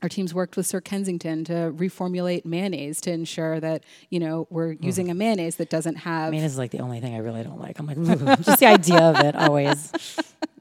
[0.03, 4.73] Our teams worked with Sir Kensington to reformulate mayonnaise to ensure that you know we're
[4.73, 7.61] using a mayonnaise that doesn't have mayonnaise is like the only thing I really don't
[7.61, 7.79] like.
[7.79, 9.93] I'm like, just the idea of it always.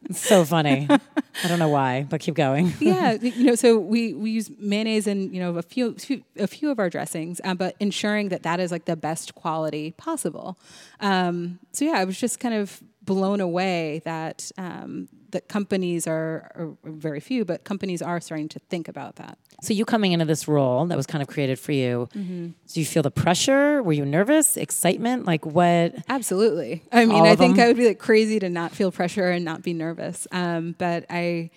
[0.10, 0.88] It's so funny.
[1.44, 2.74] I don't know why, but keep going.
[2.80, 6.48] yeah, you know, so we we use mayonnaise in you know a few, few a
[6.48, 10.58] few of our dressings, um, but ensuring that that is like the best quality possible.
[11.00, 16.52] Um, so yeah, I was just kind of blown away that um, that companies are,
[16.56, 19.38] are very few, but companies are starting to think about that.
[19.64, 22.48] So you coming into this role that was kind of created for you, Mm-hmm.
[22.72, 23.82] do you feel the pressure?
[23.82, 24.56] Were you nervous?
[24.56, 25.26] Excitement?
[25.26, 25.96] Like what?
[26.08, 26.84] Absolutely.
[26.92, 27.64] I mean, I think them?
[27.66, 30.28] I would be like crazy to not feel pressure and not be nervous.
[30.32, 31.50] Um, but I,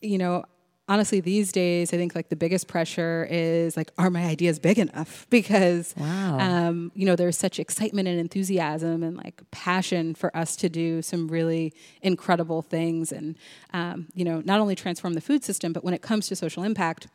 [0.00, 0.44] you know,
[0.88, 4.78] honestly, these days, I think like the biggest pressure is like, are my ideas big
[4.78, 5.26] enough?
[5.38, 6.38] Because, Wow.
[6.38, 11.02] um, you know, there's such excitement and enthusiasm and like passion for us to do
[11.02, 11.72] some really
[12.02, 13.36] incredible things and,
[13.72, 16.62] um, you know, not only transform the food system, but when it comes to social
[16.64, 17.06] impact,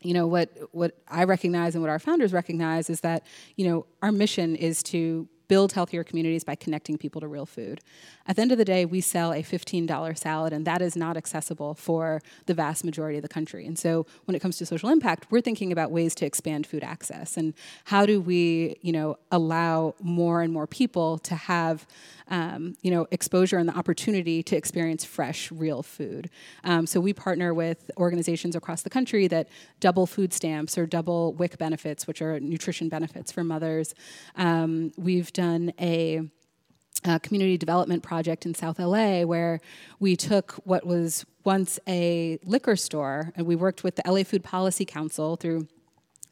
[0.00, 3.24] you know what what I recognize and what our founders recognize is that
[3.56, 7.80] you know our mission is to build healthier communities by connecting people to real food.
[8.26, 11.16] At the end of the day, we sell a $15 salad, and that is not
[11.16, 13.66] accessible for the vast majority of the country.
[13.66, 16.84] And so, when it comes to social impact, we're thinking about ways to expand food
[16.84, 21.86] access and how do we, you know, allow more and more people to have,
[22.28, 26.28] um, you know, exposure and the opportunity to experience fresh, real food.
[26.64, 29.48] Um, so we partner with organizations across the country that
[29.80, 33.94] double food stamps or double WIC benefits, which are nutrition benefits for mothers.
[34.36, 36.20] Um, we've done a
[37.04, 39.60] uh, community development project in South LA where
[40.00, 44.42] we took what was once a liquor store and we worked with the LA Food
[44.42, 45.68] Policy Council through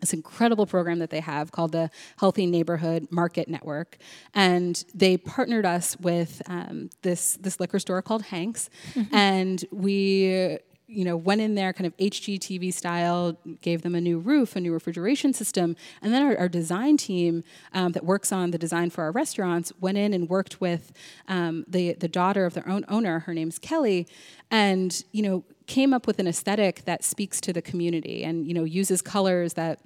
[0.00, 1.88] this incredible program that they have called the
[2.18, 3.96] Healthy Neighborhood Market Network,
[4.34, 8.68] and they partnered us with um, this this liquor store called Hanks,
[9.12, 14.18] and we you know went in there kind of HGTV style, gave them a new
[14.18, 18.50] roof, a new refrigeration system, and then our, our design team um, that works on
[18.50, 20.92] the design for our restaurants went in and worked with
[21.28, 23.20] um, the the daughter of their own owner.
[23.20, 24.06] Her name's Kelly,
[24.50, 28.54] and you know came up with an aesthetic that speaks to the community and you
[28.54, 29.80] know uses colors that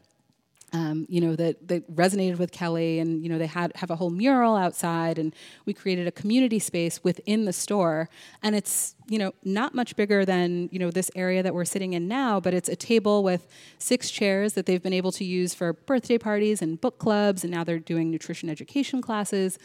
[0.73, 3.97] um, you know that, that resonated with Kelly, and you know they had have a
[3.97, 5.35] whole mural outside, and
[5.67, 8.09] we created a community space within the store,
[8.43, 11.93] and it's you know not much bigger than you know this area that we're sitting
[11.93, 13.49] in now, but it's a table with
[13.79, 17.53] six chairs that they've been able to use for birthday parties and book clubs, and
[17.53, 19.59] now they're doing nutrition education classes,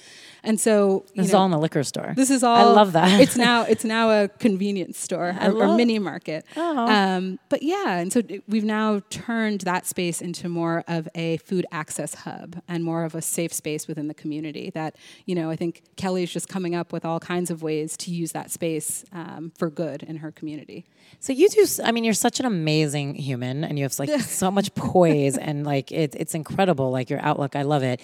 [0.43, 2.14] and so This is all in the liquor store.
[2.16, 2.56] this is all.
[2.56, 3.20] I love that.
[3.26, 6.45] It's now it's now a convenience store or, or mini market.
[6.58, 6.88] Oh.
[6.88, 11.65] Um, but yeah, and so we've now turned that space into more of a food
[11.71, 14.69] access hub and more of a safe space within the community.
[14.69, 18.11] That you know, I think Kelly's just coming up with all kinds of ways to
[18.11, 20.85] use that space um, for good in her community.
[21.19, 21.65] So you do.
[21.83, 25.65] I mean, you're such an amazing human, and you have like so much poise, and
[25.65, 26.91] like it, it's incredible.
[26.91, 28.01] Like your outlook, I love it.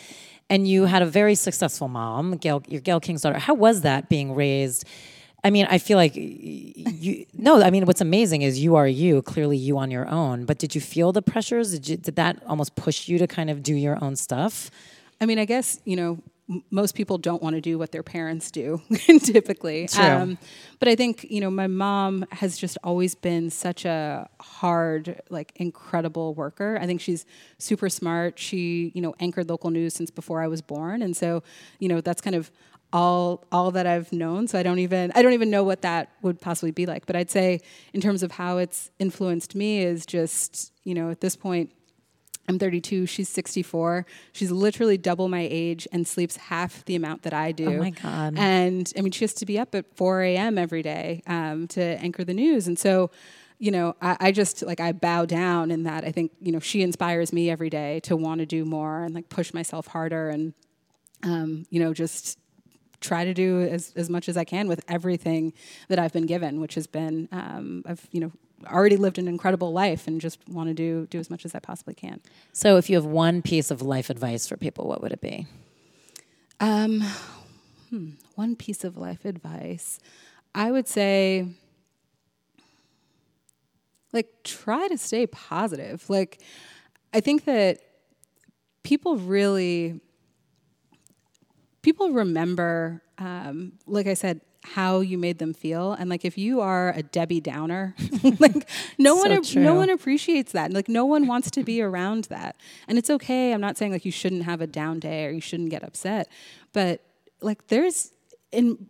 [0.50, 2.64] And you had a very successful mom, Gayle.
[2.68, 3.40] Your Gayle King's daughter.
[3.40, 4.86] How was that being raised?
[5.44, 7.26] I mean, I feel like you.
[7.34, 9.22] No, I mean, what's amazing is you are you.
[9.22, 10.46] Clearly, you on your own.
[10.46, 11.72] But did you feel the pressures?
[11.72, 11.98] Did you?
[11.98, 14.70] Did that almost push you to kind of do your own stuff?
[15.20, 18.04] I mean, I guess you know m- most people don't want to do what their
[18.04, 18.82] parents do
[19.24, 19.88] typically.
[19.88, 20.04] True.
[20.04, 20.38] Um,
[20.78, 25.54] but I think you know my mom has just always been such a hard, like
[25.56, 26.78] incredible worker.
[26.80, 27.26] I think she's
[27.58, 28.38] super smart.
[28.38, 31.42] She you know anchored local news since before I was born, and so
[31.80, 32.52] you know that's kind of
[32.94, 34.48] all all that I've known.
[34.48, 37.06] So I don't even I don't even know what that would possibly be like.
[37.06, 37.62] But I'd say
[37.94, 41.72] in terms of how it's influenced me is just you know at this point.
[42.48, 43.06] I'm 32.
[43.06, 44.06] She's 64.
[44.34, 47.76] She's literally double my age and sleeps half the amount that I do.
[47.76, 48.34] Oh my God.
[48.36, 50.58] And I mean, she has to be up at 4 a.m.
[50.58, 52.68] every day um, to anchor the news.
[52.68, 53.12] And so,
[53.62, 56.04] you know, I, I just like I bow down in that.
[56.04, 59.14] I think you know she inspires me every day to want to do more and
[59.14, 60.56] like push myself harder and
[61.24, 62.40] um, you know just
[63.02, 65.54] try to do as, as much as I can with everything
[65.90, 68.32] that I've been given, which has been um, I've you know
[68.68, 71.60] already lived an incredible life and just want to do do as much as I
[71.60, 72.22] possibly can.
[72.54, 75.48] So, if you have one piece of life advice for people, what would it be?
[76.60, 77.02] Um,
[77.90, 80.00] hmm, one piece of life advice,
[80.54, 81.48] I would say,
[84.14, 86.08] like, try to stay positive.
[86.08, 86.40] Like,
[87.14, 87.80] I think that
[88.84, 90.02] people really,
[91.82, 96.62] people remember, um, like I said, how you made them feel, and like if you
[96.62, 97.96] are a Debbie Downer,
[98.40, 98.70] like
[99.00, 100.72] no So one, no one appreciates that.
[100.72, 102.56] Like no one wants to be around that.
[102.88, 103.54] And it's okay.
[103.54, 106.28] I'm not saying like you shouldn't have a down day or you shouldn't get upset,
[106.74, 107.02] but
[107.42, 108.12] like there's
[108.52, 108.88] in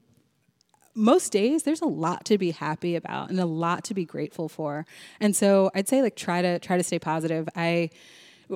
[0.94, 4.50] most days there's a lot to be happy about and a lot to be grateful
[4.50, 4.86] for.
[5.22, 7.48] And so I'd say like try to try to stay positive.
[7.56, 7.92] I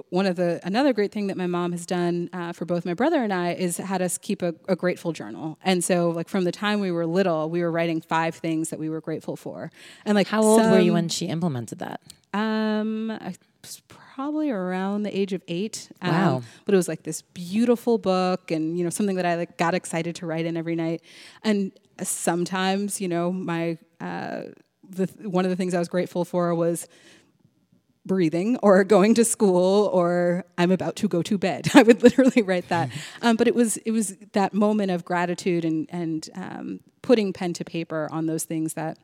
[0.09, 2.93] one of the another great thing that my mom has done uh, for both my
[2.93, 5.57] brother and I is had us keep a, a grateful journal.
[5.63, 8.79] And so like from the time we were little, we were writing five things that
[8.79, 9.71] we were grateful for.
[10.05, 12.01] And like How old were you when she implemented that?
[12.33, 15.89] um, I was probably around the age of eight.
[16.01, 16.41] Um, Wow.
[16.65, 19.73] But it was like this beautiful book, and you know something that I like got
[19.73, 21.01] excited to write in every night.
[21.43, 21.71] And
[22.01, 24.41] sometimes, you know, my uh,
[24.87, 26.87] the one of the things I was grateful for was
[28.05, 31.67] breathing or going to school or I'm about to go to bed.
[31.73, 32.89] I would literally write that.
[33.21, 37.53] Um, but it was it was that moment of gratitude and and um, putting pen
[37.53, 38.97] to paper on those things that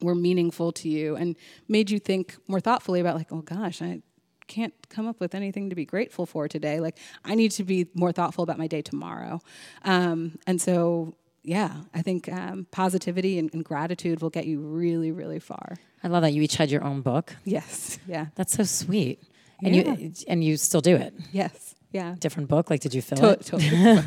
[0.00, 1.36] were meaningful to you and
[1.68, 4.00] made you think more thoughtfully about like, oh gosh, I
[4.46, 6.80] can't come up with anything to be grateful for today.
[6.80, 9.40] Like I need to be more thoughtful about my day tomorrow.
[9.84, 15.10] Um, and so yeah, I think um, positivity and, and gratitude will get you really,
[15.10, 15.76] really far.
[16.04, 17.36] I love that you each had your own book.
[17.44, 17.98] Yes.
[18.06, 18.26] Yeah.
[18.34, 19.22] That's so sweet.
[19.62, 19.94] And Yeah.
[19.94, 21.14] you and you still do it.
[21.32, 21.74] Yes.
[21.92, 22.14] Yeah.
[22.18, 23.44] Different book, like did you fill To- it?
[23.44, 24.02] totally.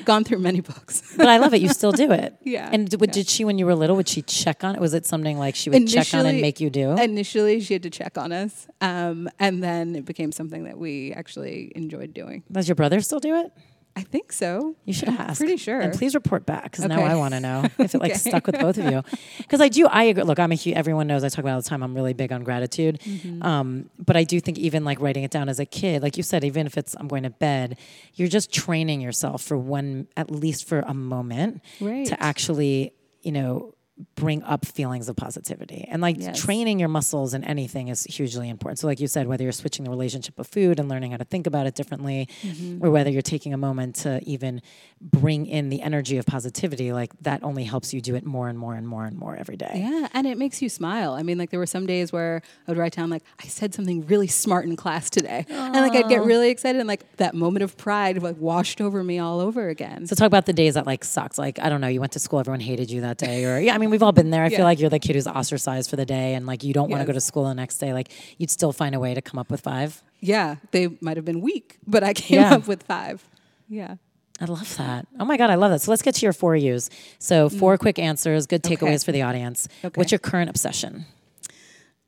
[0.04, 1.14] Gone through many books.
[1.16, 1.62] But I love it.
[1.62, 2.36] You still do it.
[2.44, 3.14] Yeah, And d- would, yeah.
[3.22, 4.80] did she, when you were little, would she check on it?
[4.80, 6.92] Was it something like she would check on and make you do?
[6.98, 11.12] Initially, she had to check on us, um, and then it became something that we
[11.14, 12.42] actually enjoyed doing.
[12.52, 13.50] Does your brother still do it?
[13.94, 14.74] I think so.
[14.86, 15.38] You should I'm ask.
[15.38, 15.78] Pretty sure.
[15.78, 18.18] And please report back because now I want to know if it like Okay.
[18.30, 19.02] stuck with both of you.
[19.38, 20.22] Because I do, I agree.
[20.22, 21.82] Look, I'm a huge, everyone knows I talk about it all the time.
[21.82, 23.00] I'm really big on gratitude.
[23.00, 23.42] Mm-hmm.
[23.42, 26.22] Um, but I do think even like writing it down as a kid, like you
[26.22, 27.76] said, even if it's I'm going to bed,
[28.14, 32.06] you're just training yourself for one, at least for a moment, Right.
[32.06, 33.74] to actually, you know,
[34.14, 36.38] bring up feelings of positivity and like Yes.
[36.40, 39.84] training your muscles in anything is hugely important so like you said whether you're switching
[39.84, 42.84] the relationship of food and learning how to think about it differently Mm-hmm.
[42.84, 44.60] or whether you're taking a moment to even
[45.00, 48.58] bring in the energy of positivity like that only helps you do it more and
[48.58, 51.12] more and more and more every day Yeah, and it makes you smile.
[51.14, 53.74] I mean, like there were some days where I would write down like I said
[53.74, 57.34] something really smart in class today, and like I'd get really excited, and like that
[57.34, 60.06] moment of pride like washed over me all over again.
[60.06, 62.18] so talk about the days that like sucked like i don't know you went to
[62.18, 64.48] school everyone hated you that day or yeah i mean we've all been there i
[64.48, 64.56] Yeah.
[64.56, 67.00] feel like you're the kid who's ostracized for the day and like you don't want
[67.02, 69.38] to go to school the next day like you'd still find a way to come
[69.38, 72.54] up with five yeah, they might have been weak, but I came Yeah.
[72.54, 73.24] up with five.
[73.68, 73.96] Yeah.
[74.40, 75.08] I love that.
[75.18, 75.80] Oh my God, I love that.
[75.80, 76.90] So let's get to your four U's.
[77.18, 79.02] So, four quick answers, good takeaways Mm.
[79.02, 79.04] Okay.
[79.06, 79.66] for the audience.
[79.84, 79.98] Okay.
[79.98, 81.06] What's your current obsession?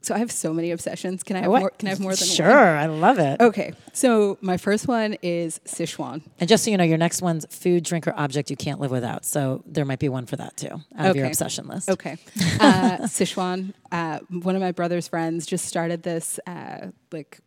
[0.04, 1.22] So I have so many obsessions.
[1.22, 1.60] Can I have What?
[1.60, 1.70] more?
[1.70, 2.58] Can I have more than Sure, one?
[2.58, 3.40] I love it.
[3.40, 3.72] Okay.
[3.92, 6.22] So my first one is Sichuan.
[6.40, 8.90] And just so you know, your next one's food, drink, or object you can't live
[8.90, 9.24] without.
[9.24, 11.88] So, there might be one for that too, out of your obsession list.
[11.90, 12.16] Okay.
[12.60, 17.40] Uh, Sichuan, uh, one of my brother's friends just started this uh, like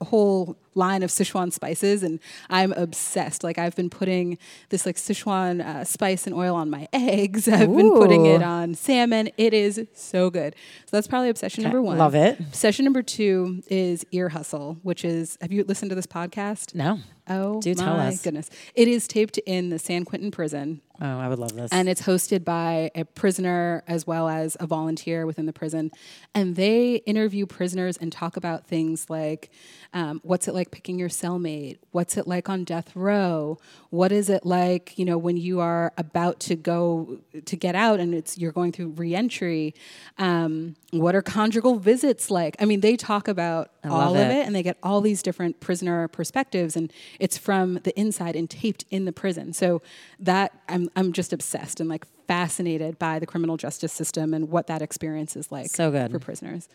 [0.00, 2.18] whole line of Sichuan spices, and
[2.50, 3.42] I'm obsessed.
[3.44, 4.38] Like I've been putting
[4.70, 7.48] this like Sichuan uh, spice and oil on my eggs.
[7.48, 9.30] I've been putting it on salmon.
[9.36, 10.54] It is so good.
[10.86, 11.98] So that's probably obsession Okay, number one.
[11.98, 12.38] love it.
[12.40, 16.74] Obsession number two is ear hustle, which is have you listened to this podcast?
[16.74, 16.98] No.
[17.28, 18.20] Oh Do my tell us.
[18.20, 18.50] goodness!
[18.74, 21.70] It is taped in the San Quentin prison Oh, I would love this.
[21.72, 25.90] and it's hosted by a prisoner as well as a volunteer within the prison
[26.34, 29.50] and they interview prisoners and talk about things like
[29.94, 31.78] um, what's it like picking your cellmate?
[31.90, 33.58] What's it like on death row?
[33.90, 38.00] What is it like you know when you are about to go to get out
[38.00, 39.74] and it's you're going through reentry?
[40.18, 42.56] Um, what are conjugal visits like?
[42.60, 44.30] I mean they talk about love all of it.
[44.30, 48.48] it and they get all these different prisoner perspectives and it's from the inside and
[48.48, 49.52] taped in the prison.
[49.52, 49.82] So
[50.20, 54.66] that i'm, I'm just obsessed and like fascinated by the criminal justice system and what
[54.68, 56.10] that experience is like So good.
[56.10, 56.68] for prisoners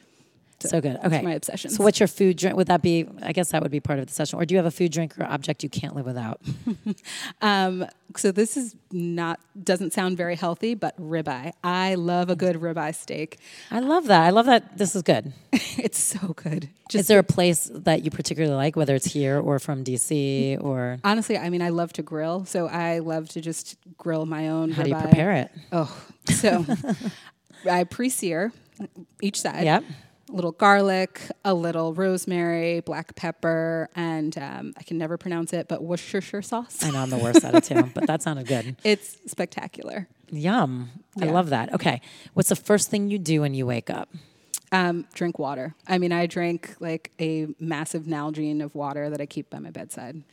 [0.59, 0.97] so good.
[1.03, 1.21] Okay.
[1.21, 1.69] my obsession.
[1.69, 2.57] So, what's your food, drink?
[2.57, 4.39] Would that be, I guess that would be part of the session.
[4.39, 6.41] Or do you have a food, drink, or object you can't live without?
[7.41, 7.85] um,
[8.15, 12.95] so this is not doesn't sound very healthy but ribeye i love a good ribeye
[12.95, 13.37] steak
[13.69, 14.23] I love that.
[14.23, 15.33] I love that this is good.
[15.51, 19.39] it's so good just Is there a place that you particularly like, whether it's here
[19.39, 23.41] or from DC or honestly i mean i love to grill so i love to
[23.41, 25.51] just grill my own how do you prepare it?
[25.71, 25.95] Oh,
[26.25, 26.65] so
[27.69, 28.53] I pre-sear
[29.21, 29.65] each side.
[29.65, 29.83] Yep.
[30.29, 35.67] A little garlic, a little rosemary, black pepper, and um, I can never pronounce it,
[35.69, 36.83] but Worcestershire sauce.
[36.83, 38.75] I know I'm the worst at it too, but that sounded good.
[38.83, 40.07] It's spectacular.
[40.29, 40.89] Yum.
[41.21, 41.73] I love that.
[41.73, 42.01] Okay.
[42.33, 44.09] What's the first thing you do when you wake up?
[44.71, 45.75] Um, drink water.
[45.87, 49.69] I mean, I drink like a massive Nalgene of water that I keep by my
[49.71, 50.23] bedside.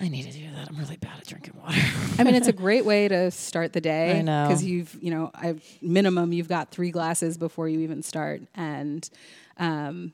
[0.00, 0.68] I need to do that.
[0.68, 1.78] I'm really bad at drinking water.
[2.18, 4.18] I mean, it's a great way to start the day.
[4.18, 4.46] I know.
[4.48, 9.08] because you've, you know, I minimum you've got three glasses before you even start, and
[9.58, 10.12] um,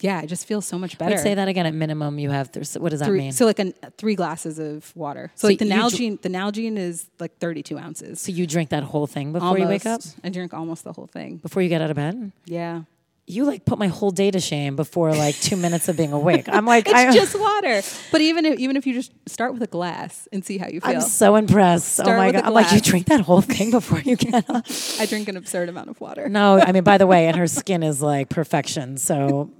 [0.00, 1.16] yeah, it just feels so much better.
[1.16, 1.66] Wait, say that again.
[1.66, 2.52] At minimum, you have.
[2.52, 3.32] Th- what does that three, mean?
[3.32, 5.32] So like an, three glasses of water.
[5.34, 8.20] So So, like the you dr- Nalgene, the Nalgene is like 32 ounces.
[8.20, 9.92] So you drink that whole thing before you wake up?
[10.02, 10.16] Almost.
[10.22, 11.38] I drink almost the whole thing.
[11.38, 12.30] Before you get out of bed?
[12.44, 12.82] Yeah.
[13.28, 16.48] You like put my whole day to shame before like two minutes of being awake.
[16.48, 17.82] I'm like, It's I, just water.
[18.12, 20.80] But even if, even if you just start with a glass and see how you
[20.80, 20.96] feel.
[20.96, 22.00] I'm so impressed.
[22.00, 22.44] oh my god!
[22.44, 24.64] I'm like, you drink that whole thing before you get up.
[25.00, 26.28] I drink an absurd amount of water.
[26.28, 28.96] No, I mean, by the way, and her skin is like perfection.
[28.96, 29.50] So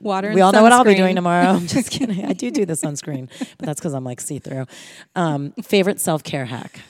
[0.00, 1.48] Water and we all know what I'll be doing tomorrow.
[1.48, 2.24] I'm just kidding.
[2.24, 4.66] I do do the sunscreen, but that's because I'm like see through.
[5.14, 6.80] Um, favorite self care hack.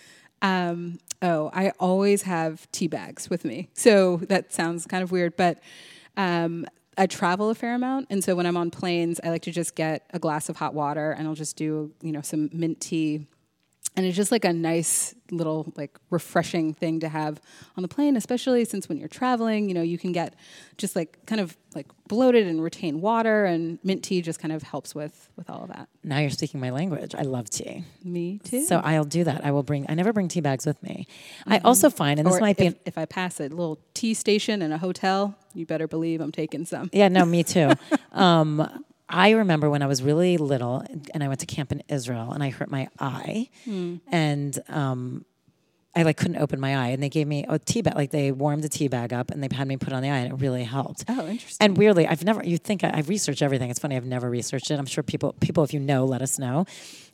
[0.42, 3.68] Um, oh, I always have tea bags with me.
[3.74, 5.58] So that sounds kind of weird, but
[6.20, 6.66] um,
[6.98, 9.74] I travel a fair amount, and so when I'm on planes, I like to just
[9.74, 13.26] get a glass of hot water, and I'll just do you know some mint tea
[13.96, 17.40] and it's just like a nice little like refreshing thing to have
[17.76, 20.34] on the plane especially since when you're traveling you know you can get
[20.76, 24.62] just like kind of like bloated and retain water and mint tea just kind of
[24.62, 27.14] helps with with all of that Now you're speaking my language.
[27.14, 27.84] I love tea.
[28.02, 29.44] me too So I'll do that.
[29.44, 31.06] I will bring, I never bring tea bags with me.
[31.46, 33.78] I also find, and this or might be, if, an, if i pass a little
[33.94, 37.70] tea station in a hotel you better believe i'm taking some yeah, no, me too.
[38.12, 42.32] um, I remember when I was really little and I went to camp in Israel
[42.32, 43.50] and I hurt my eye.
[44.10, 45.24] And um,
[45.94, 48.30] I like couldn't open my eye and they gave me a tea bag, like they
[48.30, 50.32] warmed the tea bag up and they had me put it on the eye and
[50.32, 51.04] it really helped.
[51.08, 52.44] oh interesting And weirdly, I've never.
[52.44, 53.70] You think I, I've researched everything?
[53.70, 53.96] It's funny.
[53.96, 54.78] I've never researched it.
[54.78, 56.64] I'm sure people, people, if you know, let us know.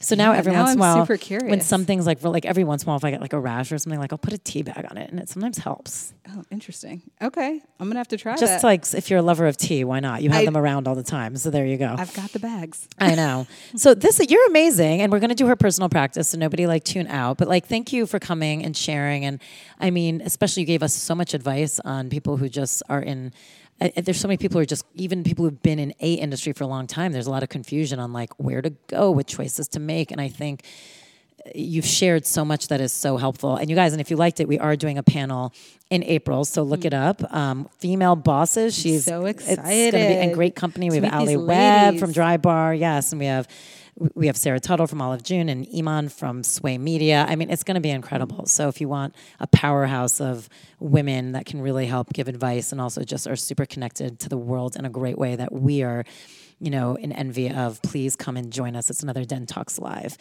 [0.02, 2.64] So now Yeah, every now once in a while, super when something's like, like every
[2.64, 4.34] once in a while, if I get like a rash or something, like I'll put
[4.34, 6.12] a tea bag on it, and it sometimes helps.
[6.28, 9.46] oh interesting okay i'm gonna have to try Just that like if you're a lover
[9.46, 10.22] of tea, why not?
[10.22, 11.36] You have I- them around all the time.
[11.36, 11.94] So there you go.
[11.98, 13.46] i've got the bags I know.
[13.76, 16.84] So this you're amazing, and we're going to do her personal practice, so nobody like
[16.84, 17.38] tune out.
[17.38, 19.24] But like, thank you for coming and sharing.
[19.24, 19.40] And
[19.80, 23.32] I mean, especially you gave us so much advice on people who just are in.
[23.80, 26.52] Uh, there's so many people who are just even people who've been in a industry
[26.52, 27.12] for a long time.
[27.12, 30.20] There's a lot of confusion on like where to go, what choices to make, and
[30.20, 30.64] I think
[31.54, 33.56] you've shared so much that is so helpful.
[33.56, 35.52] And you guys, and if you liked it, we are doing a panel
[35.90, 37.22] in April, so look it up.
[37.32, 38.76] Um, female bosses.
[38.76, 40.90] She's so It's gonna be in great company.
[40.90, 43.46] We have Ali Webb from Drybar, yes, and we have
[44.14, 47.24] we have Sarah Tuttle from Olive June and Iman from SWAAY Media.
[47.28, 48.46] I mean, it's going to be incredible.
[48.46, 50.48] So if you want a powerhouse of
[50.80, 54.36] women that can really help give advice and also just are super connected to the
[54.36, 56.04] world in a great way that we are,
[56.60, 58.90] you know, in envy of, please come and join us.
[58.90, 60.16] It's another Den Talks Live.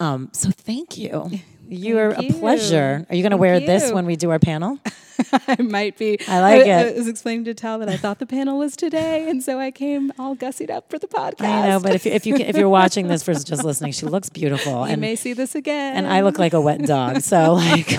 [0.00, 1.30] Um, so thank you.
[1.68, 2.34] You're a you.
[2.34, 3.06] pleasure.
[3.08, 4.78] Are you going to wear this when we do our panel?
[5.48, 6.18] I might be.
[6.28, 6.94] I like I, it.
[6.94, 9.70] I was explaining to Tal that I thought the panel was today, and so I
[9.70, 11.46] came all gussied up for the podcast.
[11.46, 14.04] I know, but if you, if you if you're watching this versus just listening, she
[14.04, 14.86] looks beautiful.
[14.86, 15.96] you and may see this again.
[15.96, 17.20] and I look like a wet dog.
[17.22, 17.92] So like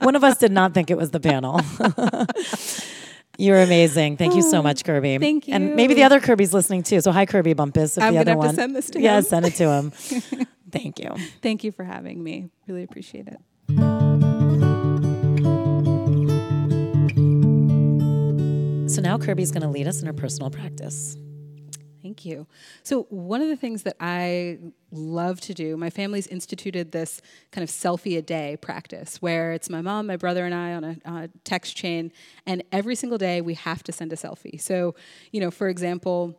[0.00, 1.60] one of us did not think it was the panel.
[3.38, 4.18] You're amazing.
[4.18, 5.18] Thank you so oh, much, Kirby.
[5.18, 5.54] thank you.
[5.54, 7.00] And maybe the other Kirby's listening too.
[7.00, 7.96] So hi, Kirby Bumpus.
[7.96, 9.24] If I'm the other have to one, send this to yeah, him.
[9.24, 9.90] Yeah, send it to him.
[10.70, 11.14] Thank you.
[11.40, 12.50] Thank you for having me.
[12.66, 13.38] Really appreciate it.
[18.90, 21.16] So now Kirby's going to lead us in her personal practice.
[22.22, 22.46] Thank you.
[22.84, 24.58] So, one of the things that I
[24.92, 27.20] love to do, my family's instituted this
[27.50, 30.84] kind of selfie a day practice where it's my mom, my brother, and I on
[31.04, 32.12] a, text chain,
[32.46, 34.60] and every single day we have to send a selfie.
[34.60, 34.94] So,
[35.32, 36.38] you know, for example,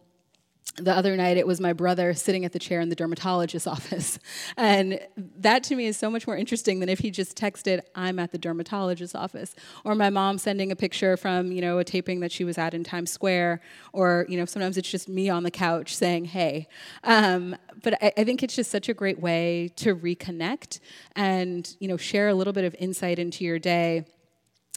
[0.77, 4.17] the other night it was my brother sitting at the chair in the dermatologist's office.
[4.57, 4.99] And
[5.37, 8.31] that to me is so much more interesting than if he just texted i'm at
[8.31, 12.31] the dermatologist's office or my mom sending a picture from you know a taping that
[12.31, 13.61] she was at in times square
[13.91, 16.67] or you know sometimes it's just me on the couch saying hey.
[17.03, 20.79] Um, but I, I think it's just such a great way to reconnect
[21.15, 24.05] and you know share a little bit of insight into your day.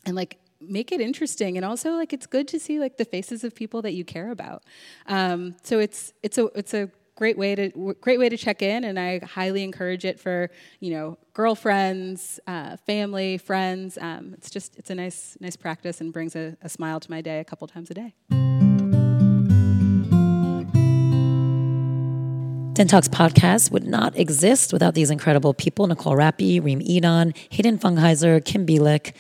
[0.05, 3.45] And like make it interesting and also like it's good to see like the faces
[3.45, 4.63] of people that you care about.
[5.07, 8.85] Um, so it's it's a it's a great way to great way to check in
[8.85, 10.51] and i highly encourage it for
[10.81, 13.99] you know girlfriends uh, family friends.
[14.01, 17.21] Um, it's just it's a nice nice practice and brings a, a smile to my
[17.21, 18.15] day a couple times a day.
[22.73, 27.79] Den Talks podcast would not exist without these incredible people Nicole Rappi, Reem Edon, Hayden
[27.79, 29.13] Fungheiser, Kim Bielik,